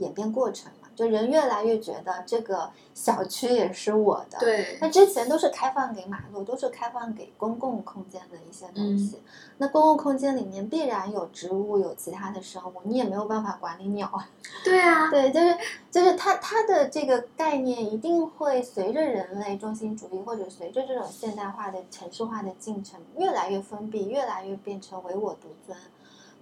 [0.00, 4.38] 演变过程嘛，就人越来越觉得这个小区也是我的。
[4.38, 4.76] 对。
[4.82, 9.22] 那之前都是开放给马路，都是开放给公共空间的一些东西。
[9.56, 14.28] 那公共空间里面必然有植物，有其他的生物，你也没有办法管理鸟啊。
[14.62, 15.08] 对啊。
[15.10, 15.56] 对，就是
[15.90, 25.78] 就是它它的这个概念一定会随着人类中心主义或者随着这种现代化的城市化的进程越来越封闭，越来越变成唯我独尊。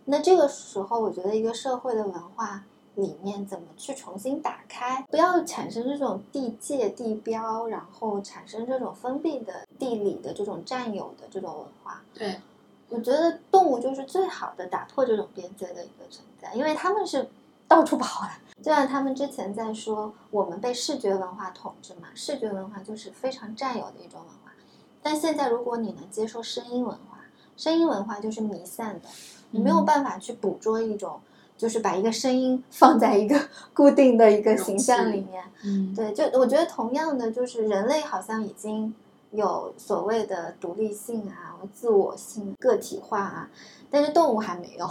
[0.06, 2.64] 那这个时候，我觉得一个社会的文化。
[2.98, 5.04] 里面怎么去重新打开？
[5.08, 12.02] 不要产生这种地界地标，然后产生这种封闭的地理的这种占有的这种文化。
[12.12, 12.40] 对，
[12.88, 17.28] 我觉得动物就是最好的打破这种边界的一个存在，因为他们是
[17.68, 18.30] 到处跑的。
[18.60, 24.52] 就像他们之前在说，我们被视觉文化统治嘛，视觉文化就是非常占有的一种文化。
[25.00, 27.20] 但现在如果你能接受声音文化，
[27.56, 29.08] 声音文化就是弥散的，
[29.52, 31.20] 你没有办法去捕捉一种。
[31.58, 33.38] 就是把一个声音 放在一个
[33.74, 38.94] 固定的一个形象里面，嗯，对，就我觉得同样的，就是人类好像已经
[39.32, 43.50] 有所谓的独立性啊、自我性、个体化啊，
[43.90, 44.88] 但是动物还没有。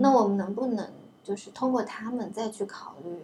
[0.00, 0.88] 那我们能不能
[1.22, 3.18] 就是通过他们再去考虑？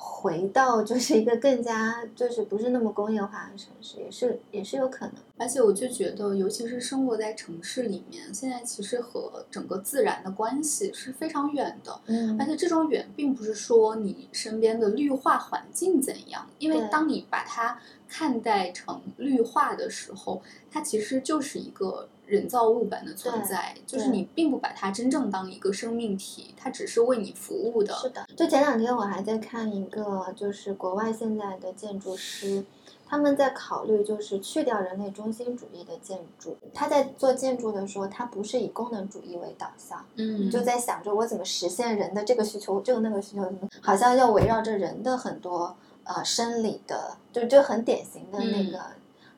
[0.00, 5.14] 回到就是一个更加就是不是那么工业化的城市，也是也是有可能。
[5.36, 12.00] 而且我就觉得，尤其是生活在城市里面，现在其实和整个自然的关系是非常远的。
[12.06, 17.76] 嗯，而且这种远，并不是说你身边的绿化环境怎样，因为当你把它
[18.08, 20.40] 看待成绿化的时候，
[20.70, 22.08] 它其实就是一个。
[22.28, 27.94] 人造物般的存在，就是你并不把它真正当一个生命体，它只是为你服务的。
[27.94, 32.62] 是的，就前两天我还在看一个，就是国外现在的建筑师，
[33.06, 36.56] 他们在考虑就是去掉人类中心主义的建筑。
[36.74, 43.50] 他在做建筑的时候，他不是以功能主义为导向，嗯就在想着我怎么实现人的这个需求，这个那个需求，
[43.80, 45.74] 好像要围绕着人的很多
[46.04, 48.78] 呃生理的，就就很典型的那个、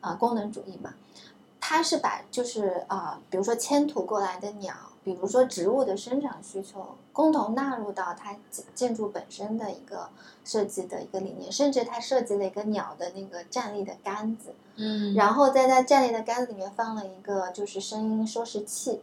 [0.01, 0.93] 呃功能主义嘛。
[1.71, 10.09] 他是把就是呃，比如说迁徙过来的鸟，比如说植物的生长需求，共同纳入到它建建筑本身的一个
[10.45, 19.01] 设计的一个理念，甚至它设计了一个鸟的那个站立的杆子，嗯然后在它站立的杆子里面放了一个就是声音收拾器，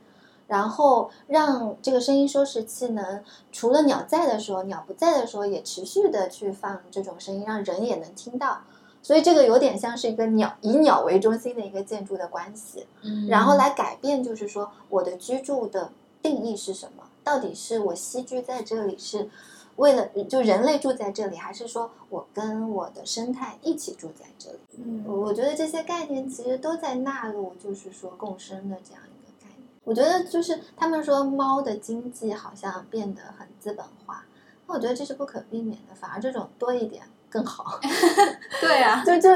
[0.48, 8.60] 然后让这个声音收拾器能除了鸟在的时候，鸟不在的时候也持续的去放这种声音，让人也能听到。
[9.08, 15.90] 所以这个有点像是一个鸟以鸟为中心的一个建筑的关系，嗯然后来改变，就是说我的居住的
[16.22, 17.04] 定义是什么？
[17.24, 19.30] 到底是我栖居在这里是
[19.78, 24.60] 为了就人类住在这里，还是说我跟我的生态一起住在这里？
[24.84, 29.70] 嗯我觉得这些概念其实都在纳入，就是说共生的这样一个概念。
[29.86, 34.26] 我觉得就是他们说猫的经济好像变得很资本化，
[34.68, 37.80] 那我觉得这是不可避免的，反而这种多一点更好。
[38.62, 39.30] 对啊，就就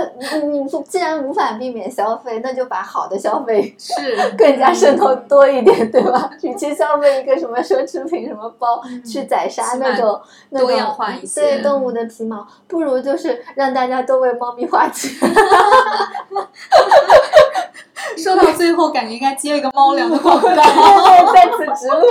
[0.47, 6.29] 你你既然无法避免消费，那就把好的消费是 更加渗透多一点，对吧？
[6.41, 10.19] 与其消费一个什么奢侈品、什么包，去宰杀那种
[10.49, 15.11] 那种多样化一些对动物的皮毛，不如就是让大家都为猫咪花钱。
[18.17, 20.49] 说到最后，感觉应该接一个猫粮的广告。
[20.51, 22.05] 在此植入，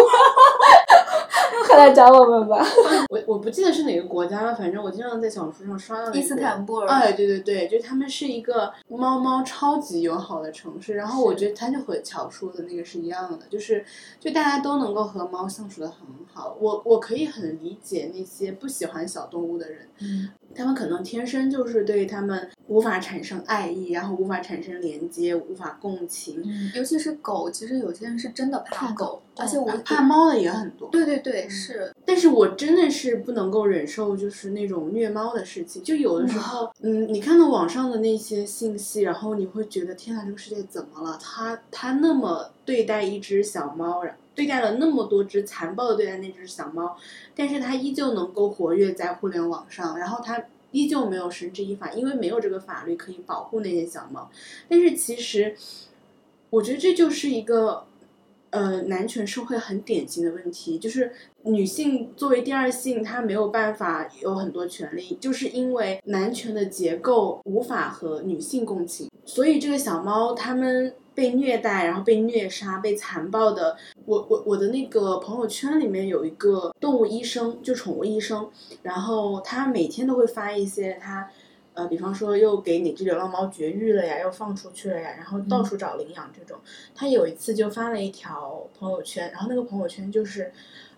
[1.67, 2.65] 快来找我们吧。
[3.09, 13.85] 我我不记得是哪个国家了，反正我经常在小红书上刷到伊斯坦布尔哎，对对对，就他们是一个猫猫超级友好的城市，然后我觉得它就和乔说的那个是一样的，就是
[14.19, 15.99] 就大家都能够和猫相处的很
[16.33, 16.57] 好。
[16.61, 26.41] 我我可以很理解那些不喜欢小动物的人，嗯他们可能天生就是对他们无法产生爱意，然后无法产生连接，无法共情。
[26.45, 35.83] 嗯，尤其是狗，其实有些人是真的怕狗怕，而且我怕猫的也很多，对对对，是但是我真的是不能够忍受，就是那种虐猫的事情。
[35.83, 41.19] 就有的时候，嗯，你看到网上的那些信息，然后你会觉得，天呐，这个世界怎么了？
[41.21, 46.97] 他他那么对待一只小猫，然对待了那么多只，残暴的对待那只小猫，
[47.35, 50.41] 但是他依旧能够活跃在互联网上，然后他
[50.73, 54.31] 依旧没有绳之以法，因为没有这个法律可以保护那些小猫。
[54.69, 55.57] 但是其实，
[56.51, 57.87] 我觉得这就是一个。
[58.53, 61.13] 呃，男权社会很典型的问题就是
[61.45, 73.77] 女性作为第二性，她没有办法有很多权利，就是因为男权的结构无法和女性共情，所以这个小猫它们被虐待，然后被虐杀，被残暴的。
[74.07, 78.51] 我我我的那个朋友圈里面有一个动物医生，就宠物医生，
[78.83, 81.29] 然后他每天都会发一些他。
[81.75, 86.59] 呃，比方说又给哪只流浪猫绝育了呀，又放出去了呀，然后到处找领养这种。
[86.95, 90.53] 他有一次就发了一条朋友圈，然后那个朋友圈就是，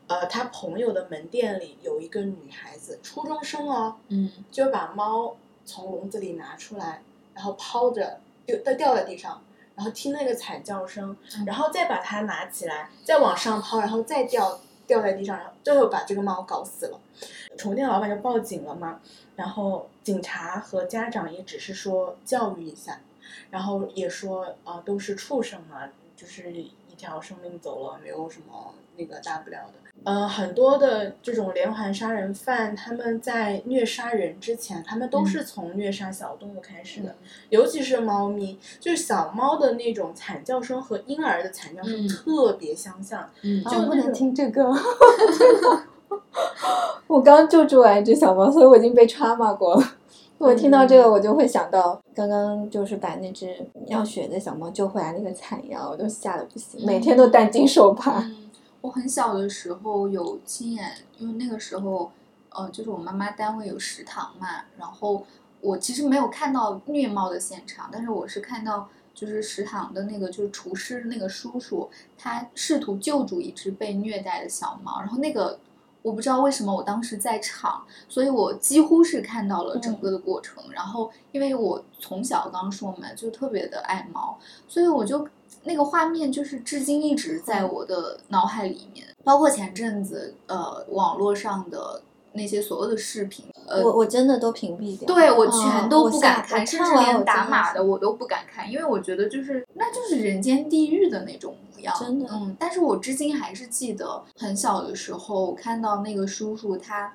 [0.06, 7.02] 呃，他朋友的门店里有一个女孩子，初中生哦，嗯就把猫从笼子里拿出来，
[7.34, 9.42] 然后抛着，就掉掉在地上，
[9.82, 17.00] 然后听那个惨叫声，嗯然后再把它拿起来，再往上抛，然后再掉掉在地上，然后最后把这个猫搞死了。
[17.58, 19.00] 宠物店老板就报警了嘛，
[19.34, 23.00] 然后警察和家长也只是说教育一下，
[23.50, 26.70] 然后也说啊、呃都是畜生嘛，就是一
[27.02, 29.72] 条生命走了，没有什么那个大不了的。
[30.04, 37.14] 呃，很多的这种连环杀人犯，他们在虐杀人之前，他们都是从虐杀小动物开始的，
[37.50, 43.28] 尤其是猫咪，就是小猫的那种惨叫声和婴儿的惨叫声嗯特别相像。
[43.42, 44.72] 嗯啊我不能听这个。
[47.06, 49.82] 我刚救助完一只小猫，所以我已经被 trauma 过了。
[50.42, 58.18] 我听到这个，我就会想到刚刚就是把那只要血的小猫救回来那个惨样，我都吓得不行，每天都担惊受怕。
[58.18, 62.10] 嗯，我很小的时候有亲眼，因为那个时候，
[62.50, 65.24] 呃，就是我妈妈单位有食堂嘛，然后
[65.60, 71.88] 我其实没有看到虐猫的现场，但是我是看到就是食堂的那个就是厨师那个叔叔，
[72.18, 75.58] 他试图救助一只被虐待的小猫，然后那个。
[76.02, 80.62] 我不知道为什么我当时在场，所以我几乎是看到了整个的过程。
[80.72, 84.36] 然后，因为我从小刚刚说嘛，就特别的爱猫，
[84.66, 85.26] 所以我就
[85.64, 102.54] 那个画面就是至今一直在我的脑海里面，包括前阵子呃网络上的那些所有的视频，呃，我我真的都屏蔽掉，对我嗯全都不敢看，我甚至连打码的我都不敢看，因为我觉得就是那就是人间地狱的那种模样，真的嗯。
[102.60, 107.14] 但是我至今还是记得很小的时候看到那个叔叔他，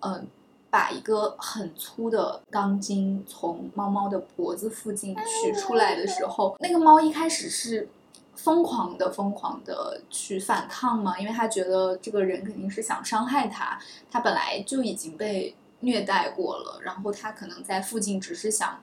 [0.00, 0.26] 嗯、
[0.68, 7.88] 把一个很粗的钢筋从猫猫的脖子附近取出来的时候，那个猫一开始是
[8.34, 13.78] 疯狂的、疯狂的去反抗嘛，因为它觉得这个人肯定是想伤害它，
[14.10, 18.80] 它本来就已经被虐待过了，然后他可能在附近只是想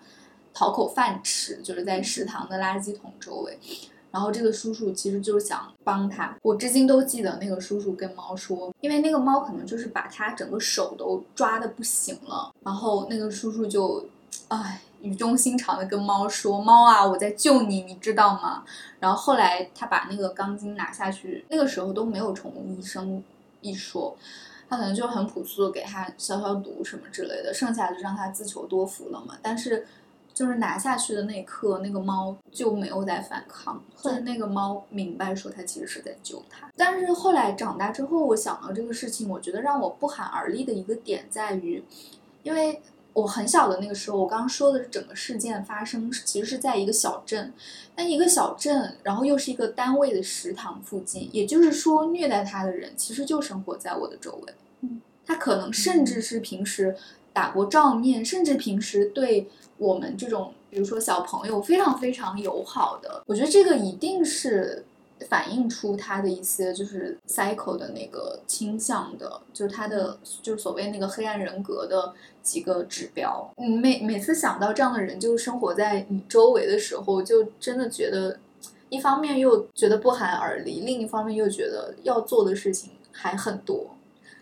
[0.53, 3.57] 讨口饭吃，就是在食堂的垃圾桶周围。
[4.11, 14.05] 然后这个叔叔其实就是想帮他，我至今都记得那个叔叔跟猫说，因为那个猫可能就是把他整个手都抓的不行了，然后那个叔叔就，
[14.47, 18.63] 唉，语重心长的跟猫说：“猫啊，我在救你，你知道吗？”
[19.01, 23.21] 然后后来他把那个钢筋拿下去，那个时候都没有宠物医生
[23.59, 24.15] 一说，
[24.75, 29.37] 他可能就很朴素的给他消消毒什么之类的，剩下就让他自求多福了嘛。
[29.41, 29.87] 但是。
[30.35, 36.69] 就是拿下去的那一刻，那个猫就没有再反抗，就是那个猫明白说它其实是在救它。
[36.75, 41.81] 但是后来长大之后，我想到这个事情，我觉得让我不寒而栗的一个点在于，
[42.43, 42.81] 因为
[43.13, 47.53] 我很小的那个时候，我刚刚说的整个事件发生其实是在一个小镇，
[47.95, 54.64] 那一个小镇，然后又是一个单位的食堂附近，也就是说虐待它的人其实就生活在我的周围，嗯，
[55.25, 56.95] 他可能甚至是平时
[57.33, 59.47] 打过照面，甚至平时对。
[59.77, 64.85] 我们这种，比如说小朋友，非常非常友好的，我觉得这个一定是
[65.27, 73.51] 反映出他的一些就是 cycle 的那个倾向的，就是他的就是所谓那个黑暗人格的几个指标。
[73.57, 78.39] 嗯，每每次想到这样的人就是生活在你周围的时候，就真的觉得，
[78.87, 83.89] 一方面又觉得不寒而栗，另一方面又觉得要做的事情还很多，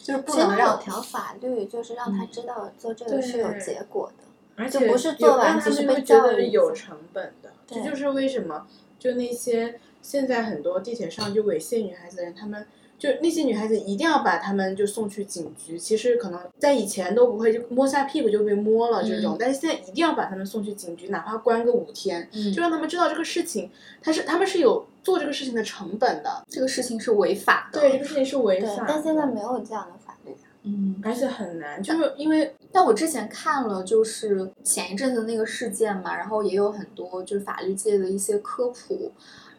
[0.04, 4.26] 就是不能让条法律，就是让他知道做这个是有结果的。
[4.56, 8.68] 而且不是做完，他们会觉得有成本的，这就是为什么
[9.00, 12.68] 就那些现在很多地铁上就猥亵女孩子的人，他们
[13.04, 15.78] 就那些女孩子一定要把他们就送去警局。
[15.78, 22.26] 其实可能在以前都不会，就摸下屁股就被摸了这种，但是现在一定要把他们送去警局，哪怕关个五天，
[22.56, 23.70] 就让他们知道这个事情，
[24.02, 28.86] 他是他们是有做这个事情的成本的，这个事情是违法的，对，这个事情是违法。
[28.88, 30.34] 但现在没有这样的法律。
[30.66, 39.12] 嗯，而且很难，就是因为，但我之前看了，就是前一阵子那个事件嘛，然后也有很多就是法律界的一些科普，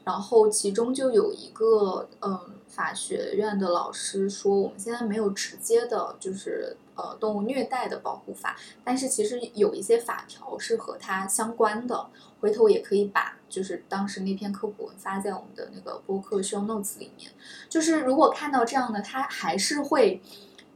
[0.03, 2.41] 然后其中就有一个嗯
[2.75, 12.07] 法学院的老师说，我们现在没有直接的，就是呃动物虐待的保护法，但是其实有一些法条是和它相关的，
[12.41, 17.31] 回头也可以把就是当时那篇科普文发在我们的那个播客 show notes 里面，
[17.69, 20.21] 就是如果看到这样的，他还是会。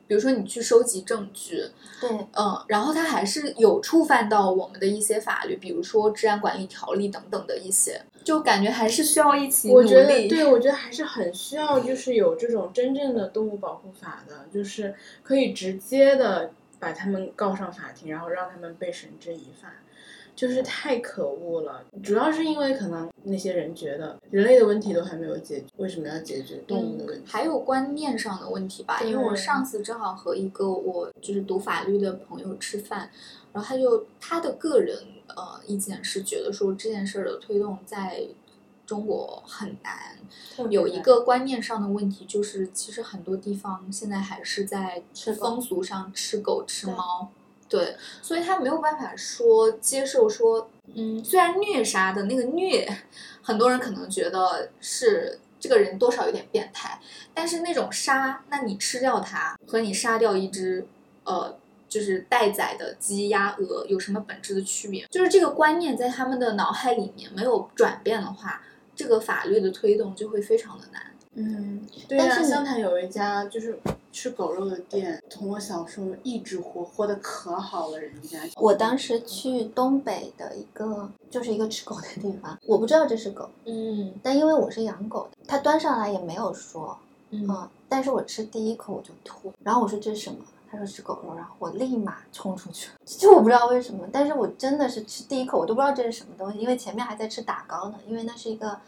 [0.08, 1.62] 比如说你去收集证据，
[2.00, 9.84] 对，嗯，然后他还是有触犯到我们的一些法律，比如说治安管理条例等等的一些，就感觉还是需要一起努力。
[9.84, 16.50] 我觉得，对，我觉得还是很需要，就是有这种真正的动物保护法的，就是可以直接的
[16.80, 19.70] 把他们告上法庭，然后让他们被绳之以法。
[20.38, 27.24] 就是太可恶了，主要是因为可能那些人觉得人类的问题都还没有解决，为什么要解决动物的问题？
[27.26, 29.00] 还有观念上的问题吧。
[29.00, 33.10] 因为我上次正好和一个我就是读法律的朋友吃饭，
[33.52, 38.24] 然后他就他的个人呃意见是觉得说这件事儿的推动在
[38.86, 45.02] 中国很难，有一个观念上的问题就是其实很多地方现在还是在
[45.36, 47.32] 风俗上吃狗吃猫。
[47.68, 52.88] 对，所以他没有办法说接受说，嗯，虽然虐杀的那个虐，
[53.42, 56.98] 很多人可能觉得是这个人多少有点变态，
[57.34, 60.86] 但是那种杀，那你吃掉它和你杀掉一只，
[61.24, 61.58] 呃，
[61.88, 65.06] 就是待宰的鸡鸭鹅有什么本质的区别？
[65.10, 68.62] 就是这个观念在他们的脑海里面没有转变的话，
[68.96, 71.02] 这个法律的推动就会非常的难。
[71.34, 73.78] 嗯，对呀，湘潭有一家就是
[74.12, 78.40] 吃狗肉的店，从我小时候一直活活的可好了，人家。
[78.56, 86.98] 我当时去东北的一个就是一个吃狗的地方，我不知道这是狗，嗯，但因为我是养狗的，他端上来也没有说，
[87.30, 90.38] 嗯，但是我吃第一口我就吐，然后我说这是什么？
[90.70, 98.78] 他说是狗肉，然后我立马冲出去了，就我不知道为什么，但是我真的是吃第一口我都不知道这是什么东西，因为前面还在吃打糕呢，因为那是一个。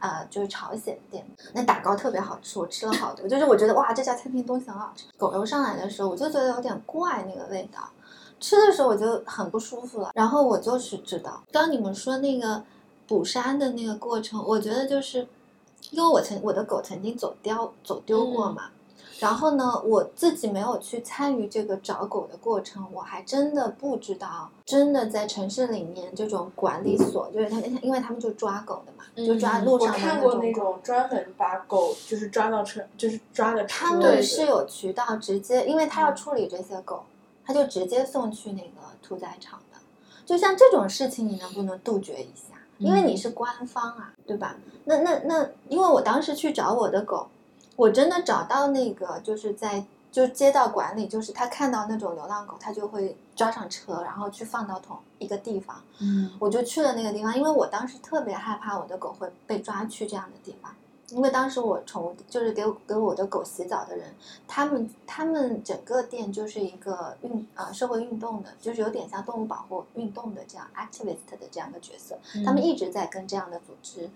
[0.00, 3.28] 呃，就是朝鲜店，那打糕特别好吃，我吃了好多。
[3.28, 5.04] 就是我觉得哇，这家餐厅东西很好吃。
[5.16, 7.88] 狗肉上来的时候，我就觉得有点怪那个味道，
[8.40, 10.10] 吃的时候我就很不舒服了。
[10.14, 12.62] 然后我就是知道，刚你们说那个
[13.06, 15.26] 捕山的那个过程，我觉得就是
[15.90, 18.70] 因为我曾我的狗曾经走丢走丢过嘛。
[19.20, 30.12] 然后呢，我自己没有去参与这个找狗的过程，我还真的不知道，真的在城市里面这种管理所，就是他，因为他们就抓狗的嘛，就抓路上的那种。
[30.12, 33.64] 我看过那种专门把狗就是抓到车，就是抓的。
[33.64, 37.04] 他们是有渠道直接，因为他要处理这些狗，
[37.44, 39.78] 他就直接送去那个屠宰场的。
[40.26, 42.54] 就像这种事情，你能不能杜绝一下？
[42.78, 44.56] 因为你是官方啊，对吧？
[44.84, 47.28] 那那那，因为我当时去找我的狗，
[47.76, 55.82] 我真的找到那个就是在就街道管理，就是他看到那种流浪狗，他就会抓上车，然后去放到同一个地方。
[55.98, 60.72] 嗯我就去了那个地方，因为我当时特别害怕我的狗会被抓去这样的地方，
[61.08, 64.14] 因为当时我宠物就是给我给我的狗洗澡的人，
[64.46, 74.08] 他们他们整个店就是一个运呃社会运动的，就是有点像动物保护运动的这样 activist 的这样的角色，他们一直在跟这样的组织。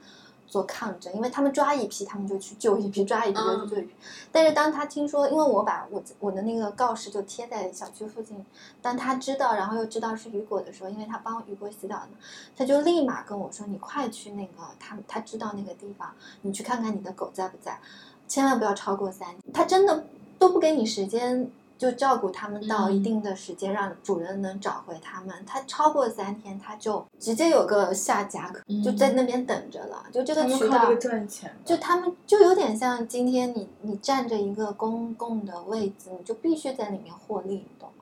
[0.48, 3.94] 做抗争，因为他们抓一批，他们就去救一批； 抓一批就去救一批。
[4.32, 8.44] 但是当他听说，因为我把我我的那个告示就贴在小区附近，
[8.82, 12.08] 当他知道，然后又知道是雨果的时候，因为他帮雨果洗澡呢，
[12.56, 16.10] 他就立马跟我说：“你快去那个他他知道那个地方，
[16.42, 17.78] 你去看看你的狗在不在，
[18.26, 20.04] 千万不要超过三。”他真的
[20.38, 21.50] 都不给你时间。
[21.78, 25.34] 就照顾他们到一定的时间，让主人能找回他们。
[25.46, 28.52] 他超过三天，他就直接有个下家，
[28.84, 30.04] 就在那边等着了。
[30.12, 37.97] 就这个渠道赚钱，就他们就有点像今天你你占着一个公共的位置，你就必须在里面获利，你懂吗？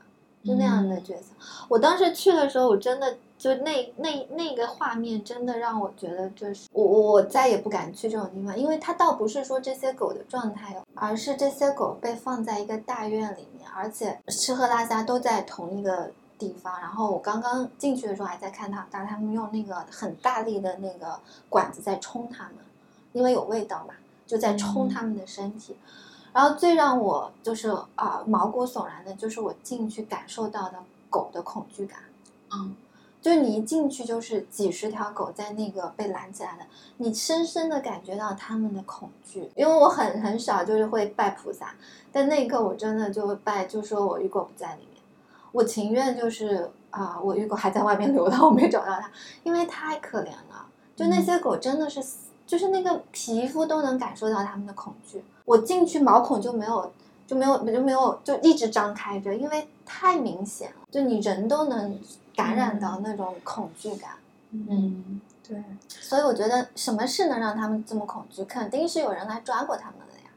[0.46, 1.32] 就那样的角色。
[1.68, 16.78] 我当时去的时候，我真的就那那那个画面，真的让我觉得，就是我我再也不敢去这种地方，因为它倒不是说这些狗的状态，而是这些狗被放在一个大院里面，而且吃喝拉撒都在同一个地方。
[16.80, 21.18] 然后我刚刚进去的时候，还在看他，但他们用那个很大力的那个
[21.48, 22.54] 管子在冲它们，
[23.12, 23.94] 因为有味道嘛，
[24.26, 25.76] 就在冲它们的身体。
[26.36, 30.74] 然后最让我就是啊毛骨悚然的，就是我进去感受到的
[31.08, 31.98] 狗的恐惧感。
[32.52, 32.76] 嗯，
[33.22, 36.66] 就是你一进去就是几十条狗在那个被拦起来的，
[36.98, 39.50] 你深深的感觉到它们的恐惧。
[39.54, 41.74] 因为我很很少就是会拜菩萨，
[42.12, 45.02] 但那一刻我真的就拜，就说我雨果不在里面，
[45.52, 49.10] 我情愿就是啊、我雨果还在外面流浪，我没找到它，
[49.42, 50.66] 因为太可怜了。
[50.94, 55.24] 就那些狗真的是死，就是那个皮肤都能感受到它们的恐惧。
[55.46, 56.92] 我进去毛孔就没有，
[57.26, 61.98] 就没有，就没有，就一直张开着，因为太明显了，就你人都能
[62.34, 64.10] 感染到那种恐惧感。
[64.50, 68.44] 嗯，对，所以我觉得什么事能让他们这么恐惧？
[68.44, 70.30] 肯定是有人来抓过他们的呀，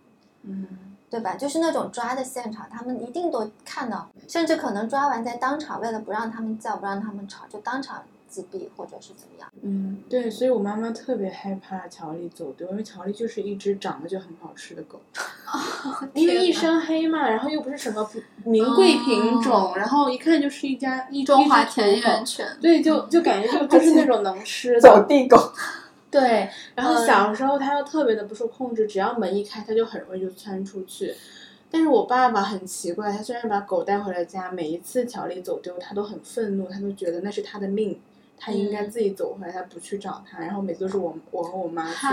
[0.43, 0.67] 嗯，
[1.09, 1.35] 对吧？
[1.35, 9.51] 就是那种抓的现场，他们一定都看到，甚至可能抓完在当场，为了不让他们叫，不让他们吵，就当场击毙或者是怎么样。
[9.61, 15.01] 嗯，对，所以我妈妈特别害怕乔丽走丢，因为乔丽就是一只长得就很好吃的狗，
[16.13, 18.09] 因为一身黑嘛，然后又不是什么
[18.45, 25.03] 名贵品种，然后一看就是一家一中华田园犬，对，就就感觉就 就是那种能吃的走。
[25.07, 25.51] 地狗，
[26.11, 31.15] 对， 然后嗯小时候它又特别的不受控制，只要门一开，它就很容易就窜出去。
[31.71, 37.99] 但是我爸爸很奇怪，他虽然把狗带回了家，每一次乔丽走丢，他都很愤怒，他都觉得那是他的命，
[38.39, 40.39] 他应该嗯自己走回来，他不去找他。
[40.39, 42.09] 然后每次都是我我和我妈去找，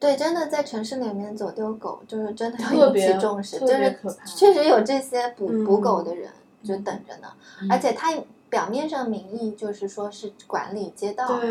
[0.00, 6.28] 对，真的在城市里面走丢狗，就是真的特要引别起重视，就是别可怕确实有这些捕嗯捕狗的人
[6.62, 7.28] 就等着呢，
[7.62, 8.12] 嗯而且他
[8.48, 11.48] 表面上名义就是说是管理街道，对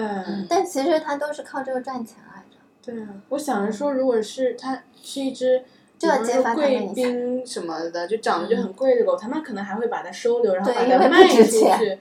[0.50, 2.92] 但其实他都是靠这个赚钱来着。
[2.92, 5.64] 对啊，我想着说，如果是它是一只。
[6.00, 12.00] 就要揭比方说贵宾什么的，就长得就很贵的狗，他们可能还会把它收留，然后把它卖出去。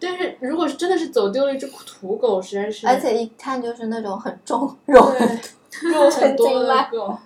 [0.00, 7.18] 但是如果是真的是走丢了一只土狗，实在是而且一看就是那种很重肉，对肉很多的狗。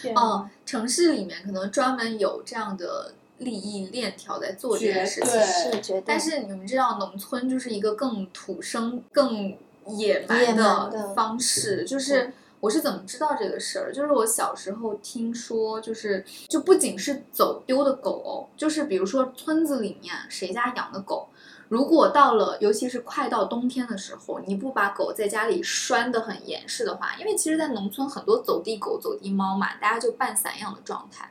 [0.00, 6.04] 天哦，城市里面可能专门有这样的利益链条在做这件事情，是绝对。
[6.06, 9.56] 但是你们知道，农村就是一个更土生、更
[9.86, 11.84] 野蛮的方式。
[11.84, 13.92] 就是我是怎么知道这个事儿？
[13.92, 21.28] 就是我小时候听说，就是就不仅是走丢的狗哦，就是比如说村子里面谁家养的狗。
[21.68, 31.30] 如果到了，尤其是快到冬天的时候，你不把狗在家里拴得很严实的话，因为其实，在农村很多走地狗、走地猫嘛，大家就半散养的状态。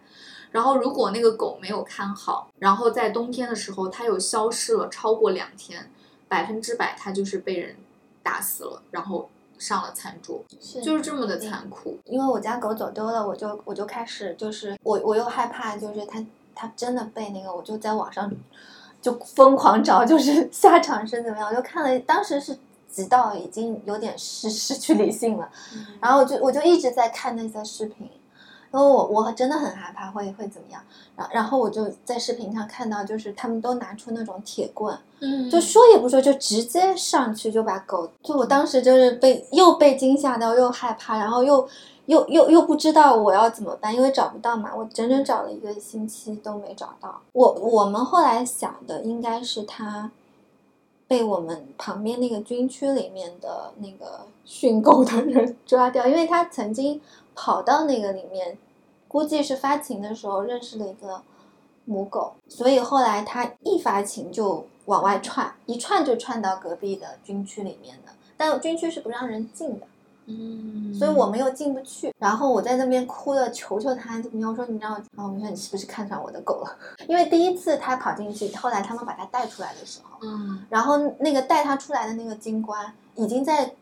[0.51, 5.91] 然后，如果那个狗没有看好，然后在冬天的时候它又消失了超过两天，
[6.27, 7.75] 百分之百它就是被人
[8.23, 11.97] 打死了，然后上了餐桌，是就是这么的残酷。
[12.05, 18.31] 因为我家狗走丢了，我就我就开始就是我我又害怕，就是它它真的被那个，我就在网上
[19.07, 22.57] 就疯狂找，就是下场是怎么样，我就看了，当时是
[22.89, 25.49] 急到已经有点失失去理性了，
[26.01, 28.09] 然后我就我就一直在看那些视频。
[28.73, 30.81] 因为我我真的很害怕会会怎么样，
[31.15, 41.67] 然然后我就在视频上看到，就是他们都拿出那种铁棍，嗯就说也不说，就直接上去就把狗，就我当时就是被又被惊吓到，又害怕，然后又
[42.07, 47.21] 又又又不知道我要怎么办，因为找不到嘛，我整整找了一个星期都没找到。
[47.33, 50.09] 我我们后来想的应该是他
[51.07, 56.99] 被我们旁边那个军区里面的那个训狗的人 抓掉，因为他曾经
[57.35, 58.57] 跑到那个里面，
[59.07, 61.21] 估计是发情的时候认识了一个
[61.85, 69.85] 母狗，所以后来他一发情就往外窜，一窜就窜到隔壁的军区里面的，但军区是不让人进的。
[70.27, 72.13] 嗯所以我们又进不去。
[72.19, 74.51] 然后我在那边哭的求求他，怎么样？
[74.51, 76.77] 我说你让我，然后我说你是不是看上我的狗了？
[77.07, 83.73] 因为第一次他跑进去，后来他们把他带出来的时候，嗯，然后那个带他出来的那个军官已经在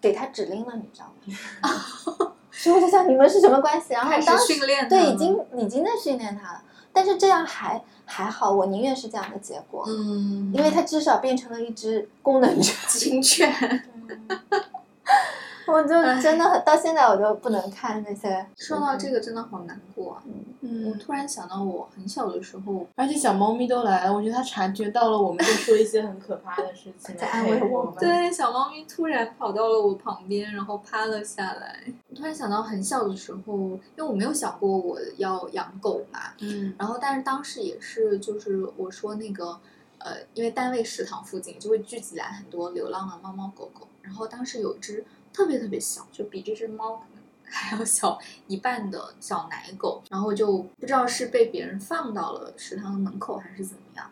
[0.00, 2.32] 给他指令了，你知道吗？
[2.50, 3.94] 所以我就想你们是什么关系？
[3.94, 6.62] 然后当时训练对，已经已经在训练他了，
[6.92, 12.74] 但是这样还还好，我宁愿是这样的结果，嗯，因为它至少变成了一只功能犬。
[12.88, 13.52] 警犬。
[15.72, 15.88] 我就
[16.20, 18.44] 真的很到现在我就不能看那些。
[18.56, 20.22] 说到这个，真的好难过啊！
[20.26, 31.82] 我嗯，突然想到，我很小的时候，而且小猫咪都来了，我觉得它察觉到了我们在说一些很可怕的事情， 在安慰我我们对，小猫咪突然跑到了我旁边，然后趴了下来。
[32.08, 39.58] 我突然想到很小的时候，因为我没有想过我要养狗嘛，嗯然后但是当时也是，就是我说那个，
[39.98, 45.04] 呃，因为单位食堂附近就会聚集来很多流浪的猫猫狗狗，然后当时有一只
[45.34, 54.10] 特别特别小，就比这只猫可能 还要小一半的小奶狗，然后就不知道是被别人放到了食堂的门口还是怎么样。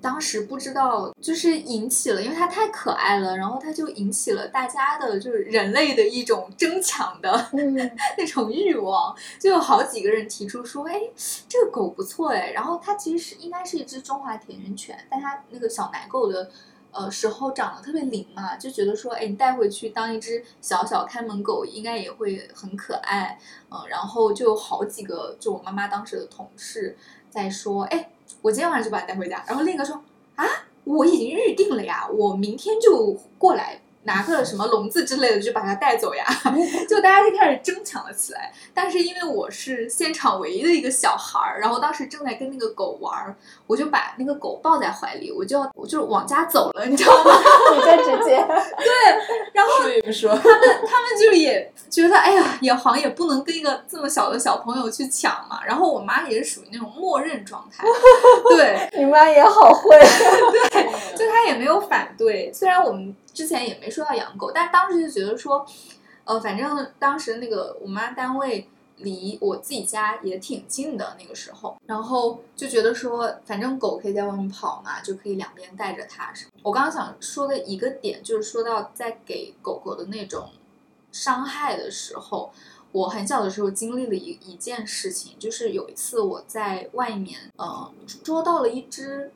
[0.00, 7.72] 当时不知道，就是引起了，因为它太可爱了，然后它就引起了大家的，就是人类的一种争抢的嗯，
[8.18, 11.00] 那种欲望，就有好几个人提出说，哎，
[11.48, 16.50] 这个狗不错哎，然后它其实是应该是一只中华田园犬，但它那个小奶狗的。
[16.92, 23.38] 呃，时候长得特别灵嘛，就觉得说，哎，你带回去当一只小小看门狗，应该也会很可爱，
[23.70, 26.96] 嗯、然后就有好几个，就我妈妈当时的同事
[27.30, 28.10] 在说，哎，
[28.42, 30.02] 我今天晚上就把它带回家，然后另一个说，
[30.36, 30.46] 啊，
[30.84, 36.24] 我已经预定了呀，我明天就过来拿个什么笼子之类的，就把它带走呀。
[36.88, 38.52] 就大家就开始争抢了起来。
[38.74, 47.32] 但是因为我是现场唯一的一个小孩儿，然后当时正在跟那个狗玩儿，我就把那个狗抱在怀里，我就要我就往家走了，你知道吗？
[47.74, 48.86] 你就直接 对
[49.52, 55.60] 然后说也不说，他们他们就也觉得，哎呀，也好像也不能跟一个这么小的小朋友去抢嘛。
[55.64, 57.84] 然后我妈也是属于那种默认状态，
[58.48, 59.96] 对，你妈也好会。
[60.50, 60.82] 对
[61.16, 62.52] 就她也没有反对。
[62.52, 65.66] 虽然我们之前也没说要养狗，但当时就觉得说，
[66.24, 76.50] 呃，反正当时那个我妈单位离我自己家也挺近的那个时候，然后就觉得说，反正狗可以在外面跑嘛，就可以两边带着它什么。
[76.62, 80.50] 我刚刚想说的一个点就是说到在给狗狗的那种
[81.10, 82.52] 伤害的时候。
[82.92, 87.90] 我很小的时候经历了一一件事情，就是有一次我在外面，呃，
[88.22, 89.32] 捉到了一只，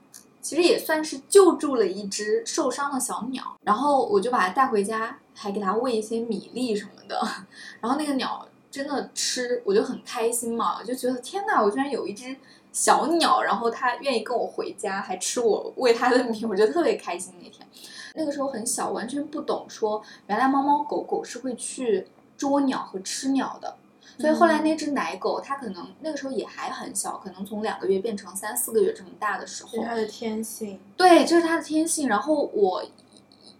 [0.47, 7.20] 其实也算是救助了一只受伤的小鸟，然后我就把它带回家，还给它喂一些米粒什么的，
[7.82, 12.36] 然后那个鸟真的吃，我就很开心嘛，我就觉得天呐，我居然有一只
[12.70, 17.66] 小鸟，然后它愿意跟我回家，还吃我喂它的米，我觉得特别开心那天。
[18.14, 22.06] 那个时候很小，完全不懂说原来猫猫狗狗是会去
[22.36, 23.77] 捉鸟和吃鸟的。
[24.18, 30.80] 所以后来那只奶狗，它可能那个时候也还很小，可能从两个月变成三四个月这么大的时候是，它的天性。
[30.97, 32.09] 对，这是它的天性。
[32.09, 32.82] 然后我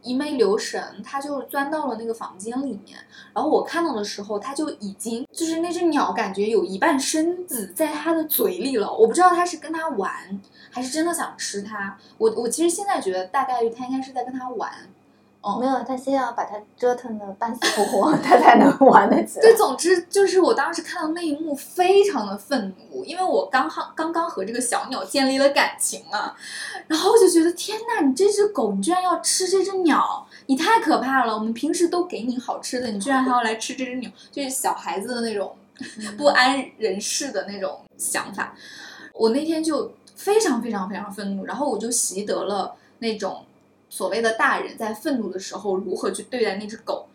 [0.03, 2.99] 一没留神，它就钻到了那个房间里面。
[3.35, 8.91] 然后我看到的时候，它就已经就是那只鸟，感觉有一半身子在它的嘴里了。
[8.91, 11.99] 我不知道它是跟它玩，还是真的想吃它。
[12.19, 14.73] 我我其实现在觉得大概率它应该是在跟它玩。
[15.47, 19.43] 哦，没有，他先要把它折腾的半死不活， 他才能玩得起来。
[19.43, 26.35] 对，总之就是我当时看到那一幕，非常的愤怒，因为我刚刚刚刚和这个小鸟建立了感情嘛，
[26.89, 31.33] 然后我就觉得天呐，你这只狗，你居然要吃这只鸟，你太可怕了！
[31.33, 35.55] 我们平时都给你好吃的，你居然还要来吃这只鸟，就是小孩子的那种
[36.19, 38.53] 不安人事的那种想法。
[39.15, 43.45] 我那天就非常非常非常愤怒，然后我就习得了那种
[43.89, 47.09] 所谓的大人在愤怒的时候如何去对待那只狗。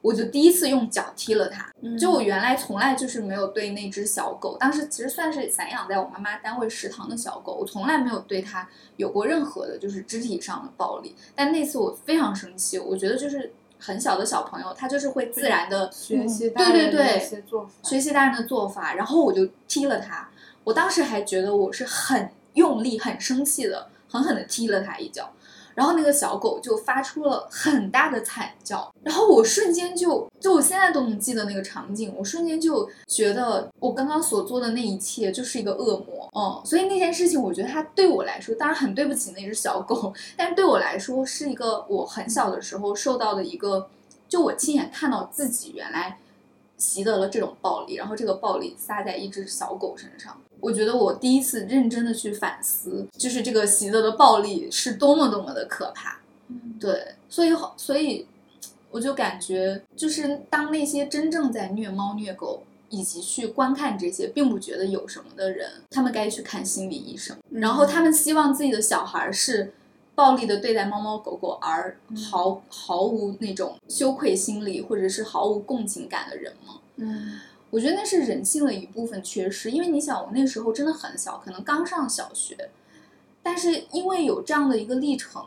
[0.00, 1.66] 我就第一次用脚踢了它，
[1.98, 8.68] 就我原来从来就是没有对那只小狗，当时其实算是散养在我妈妈单位食堂的小狗，我从来没有对它
[8.98, 11.16] 有过任何的就是肢体上的暴力。
[11.34, 17.70] 但那次我非常生气，我觉得就是很小的小朋友，他就是会自然的学习对大人的对对一些做法。
[17.82, 20.28] 学习大人的做法，然后我就踢了他。
[20.64, 25.32] 我当时还觉得我是很用力、很生气的，狠狠的踢了他一脚。
[25.74, 43.88] 然后那个小狗就发出了很大的惨叫，然后我瞬间就就我现在都能记得那个场景，我瞬间就觉得我刚刚所做的那一切就是一个恶魔，嗯，所以那件事情我觉得它对我来说，当然很对不起那只小狗，但是对我来说是一个我很小的时候受到的一个，
[44.28, 46.18] 就我亲眼看到自己原来
[46.76, 50.40] 习得了这种暴力，然后这个暴力撒在一只小狗身上。
[50.60, 56.20] 我觉得我第一次认真的去反思，就是这个习得的暴力是多么多么的可怕。
[56.80, 58.26] 对，所以好，所以
[58.90, 67.36] 我就感觉，就是当那些真正在虐猫虐狗，以及去观看这些并不觉得有什么的人，他们该去看心理医生。
[67.50, 69.72] 然后他们希望自己的小孩是
[70.14, 71.98] 暴力的对待猫猫狗狗，而
[72.30, 76.80] 毫毫无那种羞愧心理，或者是毫无共情感的人吗？
[76.96, 77.40] 嗯。
[77.70, 82.70] 我觉得那是人性的一部分缺失，因为你想，我那时候真的很小，可能刚上小学，
[83.42, 85.44] 但是因为有这样的一个历程，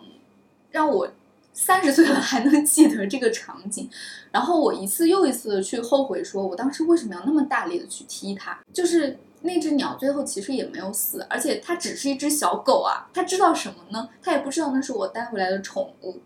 [0.72, 1.08] 让我
[1.54, 3.90] 三十岁了还能记得这个场景，
[4.30, 8.60] 然后我一次又一次的去后悔，说我当时为什么要那么大力的去踢它？
[8.74, 14.10] 就是那只鸟最后其实也没有死，而且它只是一只小狗啊，它知道什么呢？
[14.22, 16.20] 它也不知道那是我带回来的宠物。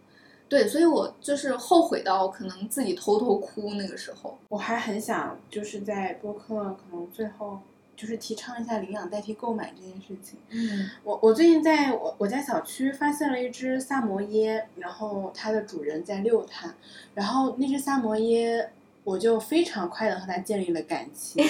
[0.48, 4.38] 对，所以我就是后悔到可能自己偷偷哭那个时候。
[4.50, 7.60] 我还很想就是在播客可能最后
[7.96, 10.38] 就是提倡一下领养代替购买这件事情。
[10.50, 16.74] 嗯，我我最近在我我家小区发现了一只萨摩耶，然后它的主人在遛它，
[17.14, 21.44] 然后那只萨摩耶我就非常快的和他建立了感情，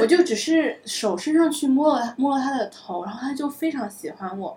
[0.00, 4.56] 我就只是手伸上去摸了摸了他的头，然后他就非常喜欢我。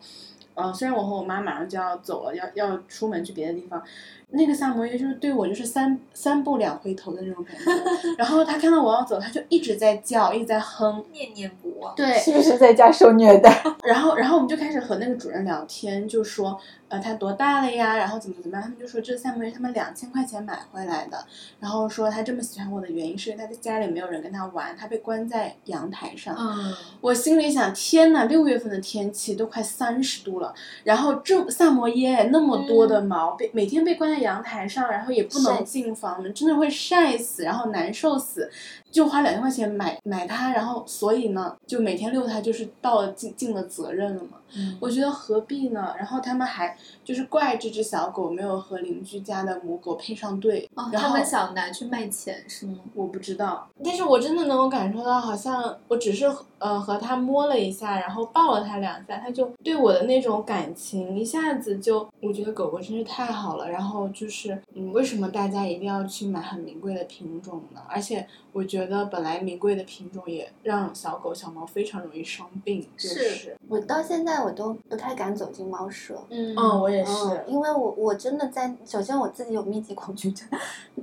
[0.54, 3.84] 呃，虽然我和我妈马上就要走了，要要出门去别的地方，
[4.32, 8.16] 那个萨摩耶就是对我就是三三步两回头的那种感觉。
[8.18, 11.96] 然后他看到我要走，他就一直在叫，一直在哼，念念不忘。
[11.96, 13.64] 对， 是不是在家受虐待？
[13.84, 17.96] 然后，然后我们就开始和那个主人聊天，就说，呃，他多大了呀？
[17.96, 18.64] 然后怎么怎么样？
[18.64, 21.24] 他们就说这萨摩耶他们两千块钱买回来的。
[21.60, 26.36] 然后说他这么喜欢我的原因是因为他在家里没有人跟他玩，他被关在阳台上。
[26.38, 30.54] 嗯，我心里想，天呐，六月份的天气都快三十度了，
[30.84, 38.50] 然后这萨摩耶那么多的毛，被每天被关在阳台上，然后也不能进房门，真的会晒死，然后难受死。
[38.96, 44.38] 就花两千块钱买买它，然后所以呢，就每天遛它，就是到了尽尽了责任了嘛。
[44.58, 45.94] 嗯，我觉得何必呢？
[45.98, 50.66] 然后他们还就是怪这只小狗没有和邻居家的母狗配上对。
[50.76, 52.78] 哦，然后他们想拿去卖钱是吗？
[52.94, 56.26] 我不知道，但是我真的能够感受到，好像我只是
[56.60, 63.70] 呃和它摸了一下，然后抱了它两下，它就对我的那种感情一下子就，我觉得狗狗真是太好了。
[63.70, 67.82] 然后就是，嗯，为什么大家一定要去买很名贵的品种呢？
[67.90, 76.24] 而且我觉得本来名贵的品种也让小狗小猫非常容易生病，就是是，我到现在我都不太敢走进猫舍。
[76.30, 80.48] 嗯嗯，我也嗯是，，因为我我真的在，首先我自己有密集恐惧症，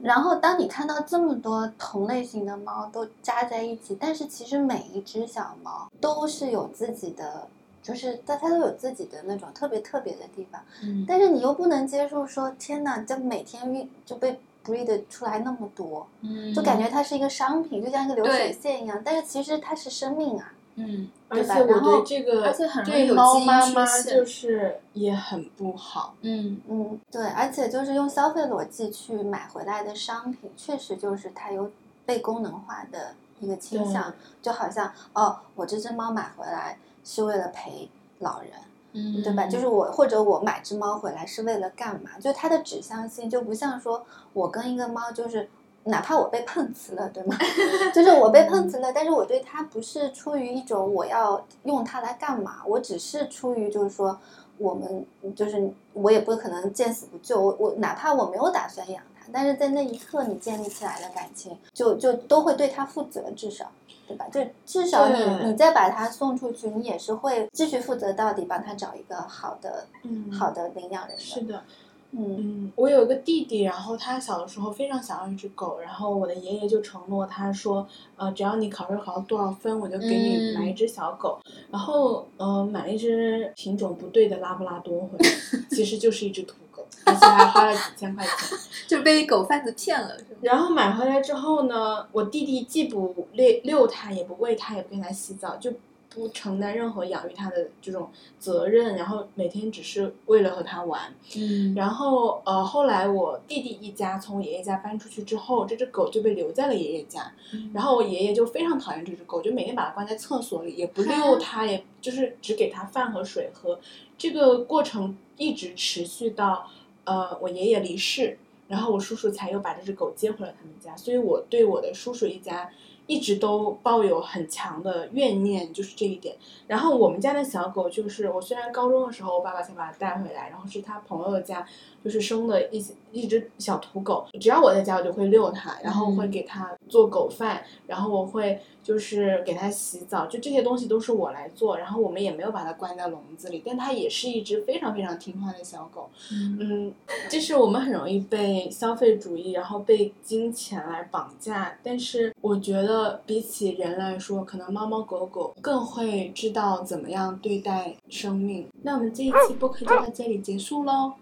[0.02, 7.46] 然后当你看到这么多同类型的猫都扎在一起，但是其实每一只小猫都是有自己的，
[7.82, 20.52] 就是大家都有自己的那种特别特别的地方，嗯但是你又不能接受说，天哪，这每天运就被 breed 出来那么多，嗯，就感觉它是一个商品，就像一个流水线一样，但是其实它是生命啊。
[20.74, 26.14] 嗯而对吧且我对然后这个而且很容易对有基因猫妈妈就是也很不好。
[26.22, 31.70] 嗯嗯，对，而且就是用消费逻辑去买回来的商品，确实就是它有
[32.06, 37.90] 被功能化的一个倾向，就好像哦，我这只猫买回来是为了陪
[38.20, 38.52] 老人，
[38.92, 39.46] 嗯，对吧？
[39.46, 42.10] 就是我或者我买只猫回来是为了干嘛？
[42.20, 45.48] 就它的指向性就不像说我跟一个猫就是。
[45.84, 47.36] 哪怕我被碰瓷了，对吗？
[47.92, 54.16] 就是我被碰瓷了，但是我对它不是出于一种我要用它来干嘛，我只是出于就是说，
[54.58, 55.04] 我们
[55.34, 63.70] 就是我也不可能见死不救，我我哪怕我没有打算养它，但是在那一刻你建立起来的感情，就就都会对他负责，至少。
[64.04, 64.26] 对吧？
[64.30, 71.22] 就至少你你再把它送出去，你也是会继续负责到底，帮他找一个好的、嗯好的领养人的。
[71.22, 71.62] 是的，
[72.10, 77.86] 嗯嗯，我有一个弟弟，然后他小的时候非常想要一只狗，然后我的爷爷就承诺他说，
[78.16, 81.38] 呃，只要你考试考到多少分，我就给你嗯买一只小狗。
[81.70, 85.30] 然后，呃，买了一只品种不对的拉布拉多回来，
[85.70, 86.61] 其实就是一只土狗，
[87.04, 88.58] 而且还花了几千块钱。
[88.86, 90.40] 就被狗贩子骗了，是吗？
[90.42, 95.72] 然后买回来之后呢，我弟弟既不遛遛它，也不喂它，也不给它洗澡，就
[96.10, 101.00] 不承担任何养育它的这种责任，然后每天只是为了和它玩。
[101.36, 107.32] 嗯然后呃，后来我弟弟一家从爷爷家搬出去之后，这只狗就被留在了爷爷家。
[107.72, 113.80] 然后我爷爷就非常讨厌这只狗，就每天把它关在厕所里，也不遛它，也就是只给它饭和水喝。
[114.18, 116.68] 这个过程一直持续到
[117.04, 118.38] 呃我爷爷离世，
[118.68, 122.70] 然后我叔叔才又把这只狗接回了他们家，所以我对我的叔叔一家。
[123.08, 126.36] 一直都抱有很强的怨念，就是这一点。
[126.68, 131.66] 然后我们家的小狗，就是我虽然高中的时候我爸爸才把它带回来，然后是他朋友家
[132.04, 138.60] 就是生的一一只小土狗，只要我在家我就会遛它，然后会给它做狗饭，然后我会。
[138.82, 146.10] 就是给它洗澡，就这些东西都是我来做，然后我们也没有把它关在笼子里，但它也是一只非常非常听话的小狗。
[146.32, 146.92] 嗯，
[147.30, 158.66] 就是我们很容易被消费主义，然后被金钱来绑架，但是我觉得比起人来说，可能猫猫狗狗更会知道怎么样对待生命。
[158.82, 161.12] 那我们这一期播客就到这里结束喽。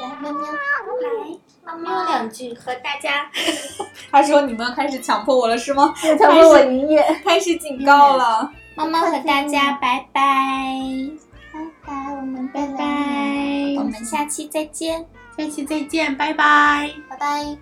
[0.00, 3.30] 来，喵喵，来，喵喵两句和大家。
[4.10, 5.92] 他说：“你们开始强迫我了，是吗？
[6.18, 8.50] 强迫我营业， 开始警告了。
[8.74, 10.20] 猫猫和大家拜拜，
[11.52, 12.84] 拜拜，我们拜拜，
[13.78, 15.06] 我们下期再见，
[15.36, 17.56] 下期再见，拜拜，拜拜。”